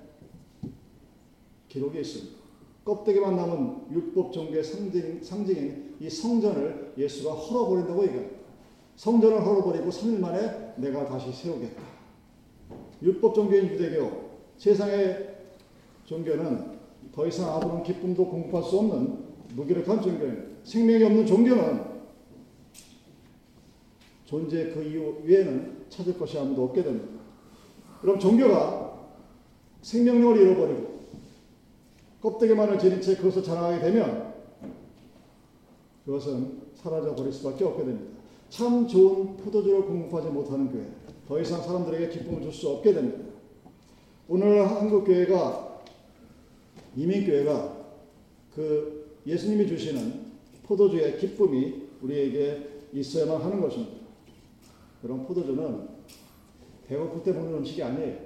기록에 1.69 2.01
있습니다. 2.01 2.37
껍데기만 2.85 3.35
남은 3.35 3.87
율법 3.91 4.31
종교의 4.31 4.63
상징, 4.63 5.23
상징인 5.23 5.97
이 6.01 6.11
성전을 6.11 6.93
예수가 6.99 7.33
헐어버린다고 7.33 8.03
얘기합니다. 8.05 8.37
성전을 8.97 9.43
헐어버리고 9.43 9.89
3일 9.89 10.21
만에 10.21 10.75
내가 10.77 11.07
다시 11.07 11.33
세우겠다. 11.33 11.83
율법 13.01 13.35
종교인 13.35 13.71
유대교, 13.71 14.11
세상의 14.59 15.35
종교는 16.05 16.77
더 17.15 17.27
이상 17.27 17.55
아무런 17.55 17.83
기쁨도 17.83 18.29
공급할 18.29 18.63
수 18.63 18.79
없는 18.79 19.26
무기력한 19.57 20.03
종교입니다. 20.03 20.57
생명이 20.65 21.03
없는 21.03 21.27
종교는 21.27 21.97
존재 24.27 24.71
그 24.71 24.83
이유 24.83 25.23
외에는 25.25 25.87
찾을 25.89 26.19
것이 26.19 26.39
아무도 26.39 26.65
없게 26.65 26.83
됩니다. 26.83 27.09
그럼 28.01 28.19
종교가 28.19 29.09
생명력을 29.81 30.37
잃어버리고 30.43 30.97
껍데기만을 32.21 32.79
지닌 32.79 33.01
채 33.01 33.17
그것을 33.17 33.43
자랑하게 33.43 33.81
되면 33.81 34.35
그것은 36.05 36.61
사라져 36.75 37.15
버릴 37.15 37.33
수밖에 37.33 37.65
없게 37.65 37.85
됩니다. 37.85 38.17
참 38.49 38.87
좋은 38.87 39.37
포도주를 39.39 39.87
공급하지 39.87 40.29
못하는 40.29 40.71
교회, 40.71 40.87
더 41.27 41.41
이상 41.41 41.63
사람들에게 41.63 42.09
기쁨을 42.11 42.43
줄 42.43 42.53
수 42.53 42.69
없게 42.69 42.93
됩니다. 42.93 43.25
오늘 44.29 44.69
한국 44.69 45.05
교회가 45.05 45.83
이민 46.97 47.25
교회가 47.25 47.77
그 48.55 49.06
예수님이 49.27 49.67
주시는 49.67 50.27
포도주의 50.63 51.19
기쁨이 51.19 51.89
우리에게 52.01 52.69
있어야만 52.93 53.43
하는 53.43 53.61
것입니다. 53.61 53.97
그런 55.03 55.25
포도주는 55.27 55.89
배고플 56.87 57.23
때 57.25 57.33
먹는 57.33 57.59
음식이 57.59 57.83
아니에요. 57.83 58.19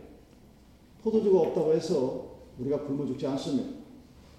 포도주가 1.03 1.41
없다고 1.41 1.73
해서 1.73 2.37
우리가 2.59 2.83
굶어 2.85 3.07
죽지 3.07 3.27
않습니다. 3.27 3.81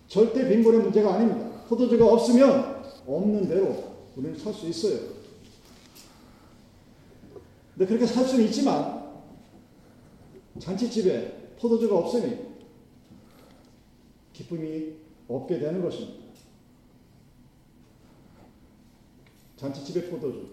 절대 0.07 0.47
빈곤의 0.47 0.81
문제가 0.81 1.15
아닙니다. 1.15 1.63
포도주가 1.67 2.13
없으면 2.13 2.83
없는 3.07 3.47
대로 3.47 3.91
우리는 4.15 4.37
살 4.37 4.53
수 4.53 4.67
있어요. 4.67 4.99
근데 7.73 7.87
그렇게 7.87 8.05
살 8.05 8.25
수는 8.25 8.45
있지만 8.45 9.09
잔치집에 10.59 11.55
포도주가 11.59 11.97
없으니 11.97 12.37
기쁨이 14.33 14.93
없게 15.27 15.57
되는 15.57 15.81
것입니다. 15.81 16.20
잔치집의 19.61 20.09
포도주, 20.09 20.47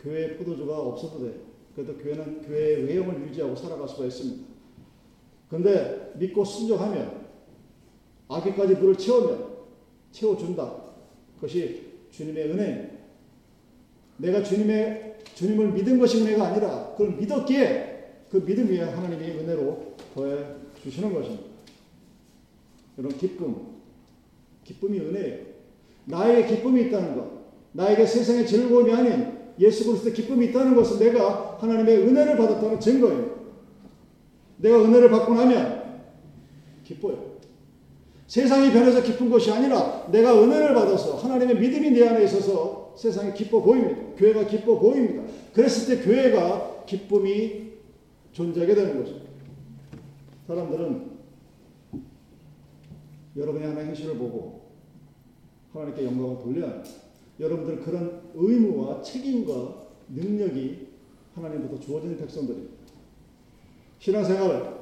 교회의 0.00 0.36
포도주가 0.36 0.78
없어도 0.78 1.24
돼. 1.24 1.40
그래도 1.74 1.96
교회는 1.96 2.42
교회의 2.42 2.84
외형을 2.84 3.26
유지하고 3.26 3.56
살아갈 3.56 3.88
수가 3.88 4.06
있습니다. 4.06 4.46
근데 5.50 6.12
믿고 6.16 6.44
순종하면 6.44 7.26
아기까지 8.28 8.74
물을 8.74 8.96
채우면 8.96 9.56
채워준다. 10.12 10.84
그것이 11.34 11.88
주님의 12.12 12.50
은혜. 12.50 12.98
내가 14.18 14.42
주님의 14.42 15.18
주님을 15.34 15.72
믿은 15.72 15.98
것이 15.98 16.22
은혜가 16.22 16.48
아니라 16.48 16.94
그걸 16.96 17.16
믿었기에 17.16 18.26
그 18.30 18.44
믿음 18.44 18.68
위에 18.68 18.82
하나님이 18.82 19.38
은혜로 19.38 19.94
더해 20.14 20.44
주시는 20.82 21.12
것입니다. 21.12 21.44
이런 22.98 23.16
기쁨, 23.16 23.78
기쁨이 24.64 24.98
은혜예요. 25.00 25.46
나에게 26.04 26.56
기쁨이 26.56 26.86
있다는 26.86 27.16
것, 27.16 27.37
나에게 27.72 28.06
세상의 28.06 28.46
즐거움이 28.46 28.92
아닌 28.92 29.38
예수 29.58 29.86
그리스도의 29.86 30.14
기쁨이 30.14 30.46
있다는 30.46 30.74
것은 30.74 30.98
내가 30.98 31.58
하나님의 31.60 31.98
은혜를 31.98 32.36
받았다는 32.36 32.80
증거예요. 32.80 33.38
내가 34.58 34.82
은혜를 34.82 35.10
받고 35.10 35.34
나면 35.34 36.02
기뻐요. 36.84 37.38
세상이 38.26 38.72
변해서 38.72 39.02
기쁜 39.02 39.30
것이 39.30 39.50
아니라 39.50 40.06
내가 40.10 40.42
은혜를 40.42 40.74
받아서 40.74 41.16
하나님의 41.16 41.58
믿음이 41.58 41.90
내 41.92 42.06
안에 42.06 42.24
있어서 42.24 42.94
세상이 42.96 43.32
기뻐 43.34 43.62
보입니다. 43.62 44.14
교회가 44.16 44.46
기뻐 44.46 44.78
보입니다. 44.78 45.22
그랬을 45.54 45.96
때 45.96 46.04
교회가 46.04 46.84
기쁨이 46.84 47.72
존재하게 48.32 48.74
되는 48.74 49.02
거죠. 49.02 49.20
사람들은 50.46 51.18
여러분의 53.36 53.68
하나의 53.68 53.88
행실을 53.88 54.16
보고 54.16 54.68
하나님께 55.72 56.04
영광을 56.04 56.38
돌려야 56.38 56.70
합니다. 56.70 57.07
여러분들은 57.40 57.82
그런 57.82 58.20
의무와 58.34 59.02
책임과 59.02 59.74
능력이 60.08 60.88
하나님부터 61.34 61.80
주어지는 61.80 62.16
백성들입니다. 62.18 62.74
신앙생활 64.00 64.78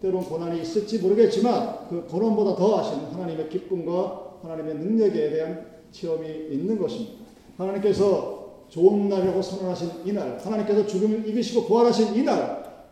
때론 0.00 0.24
고난이 0.24 0.62
있을지 0.62 1.00
모르겠지만 1.00 1.88
그 1.88 2.06
고난보다 2.06 2.54
더하신 2.56 3.06
하나님의 3.06 3.48
기쁨과 3.48 4.38
하나님의 4.42 4.76
능력에 4.76 5.30
대한 5.30 5.66
체험이 5.90 6.28
있는 6.50 6.78
것입니다. 6.78 7.24
하나님께서 7.56 8.64
좋은 8.68 9.08
날이라고 9.08 9.40
선언하신 9.42 10.06
이날, 10.06 10.38
하나님께서 10.38 10.86
죽음을 10.86 11.26
이기시고 11.28 11.66
부활하신 11.66 12.14
이날, 12.14 12.86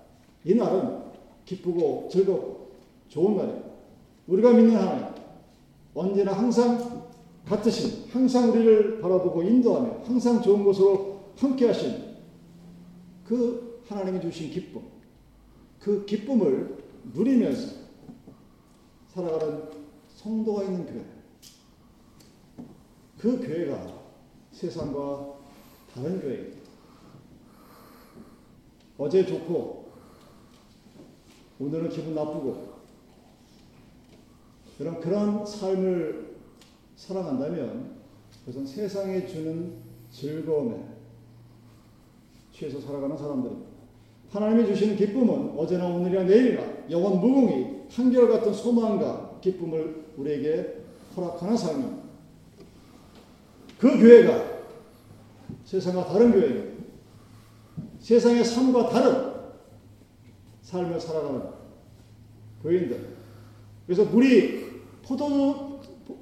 이날은 0.44 1.00
기쁘고 1.44 2.08
즐겁고 2.10 2.70
좋은 3.08 3.36
날입니다. 3.36 3.66
우리가 4.26 4.52
믿는 4.52 4.76
하나님, 4.76 5.06
언제나 5.94 6.32
항상 6.32 7.05
같으신, 7.46 8.08
항상 8.10 8.50
우리를 8.50 9.00
바라보고 9.00 9.42
인도하며 9.42 10.02
항상 10.04 10.42
좋은 10.42 10.64
곳으로 10.64 11.32
함께 11.36 11.66
하신 11.68 12.16
그 13.24 13.82
하나님이 13.86 14.20
주신 14.20 14.50
기쁨, 14.50 14.82
그 15.78 16.04
기쁨을 16.04 16.76
누리면서 17.14 17.76
살아가는 19.08 19.70
성도가 20.08 20.64
있는 20.64 20.86
교회. 20.86 21.04
그 23.18 23.38
교회가 23.38 24.02
세상과 24.50 25.34
다른 25.94 26.20
교회입니다. 26.20 26.66
어제 28.98 29.24
좋고 29.24 29.86
오늘은 31.58 31.88
기분 31.90 32.14
나쁘고 32.14 32.76
그런 34.78 35.00
그런 35.00 35.46
삶을 35.46 36.25
살아간다면 36.96 37.96
그것은 38.40 38.66
세상에 38.66 39.26
주는 39.26 39.74
즐거움에 40.10 40.82
취해서 42.52 42.80
살아가는 42.80 43.16
사람들입니다. 43.16 43.66
하나님이 44.30 44.66
주시는 44.66 44.96
기쁨은 44.96 45.58
어제나 45.58 45.86
오늘이나 45.86 46.24
내일이나 46.24 46.62
영원 46.90 47.20
무궁히 47.20 47.82
한결같은 47.90 48.52
소망과 48.52 49.38
기쁨을 49.40 50.06
우리에게 50.16 50.82
허락하는 51.16 51.56
삶입니다. 51.56 52.02
그 53.78 53.98
교회가 53.98 54.56
세상과 55.64 56.06
다른 56.06 56.32
교회입니다. 56.32 56.84
세상의 58.00 58.44
삶과 58.44 58.88
다른 58.88 59.34
삶을 60.62 61.00
살아가는 61.00 61.42
교인들. 62.62 63.16
그래서 63.86 64.04
물이 64.04 64.66
포도, 65.04 65.65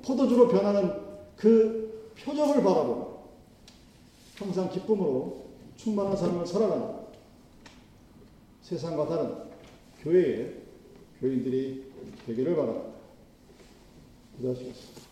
포도주로 0.03 0.49
변하는 0.49 0.93
그 1.37 2.12
표적을 2.18 2.62
바라보고 2.62 3.28
항상 4.37 4.70
기쁨으로 4.70 5.45
충만한 5.76 6.16
삶을 6.16 6.47
살아가는 6.47 7.05
세상과 8.62 9.09
다른 9.09 9.35
교회의 10.03 10.55
교인들이 11.20 11.93
되기를 12.26 12.57
바랍니다. 12.57 12.91
기도하시겠습니다. 14.37 15.04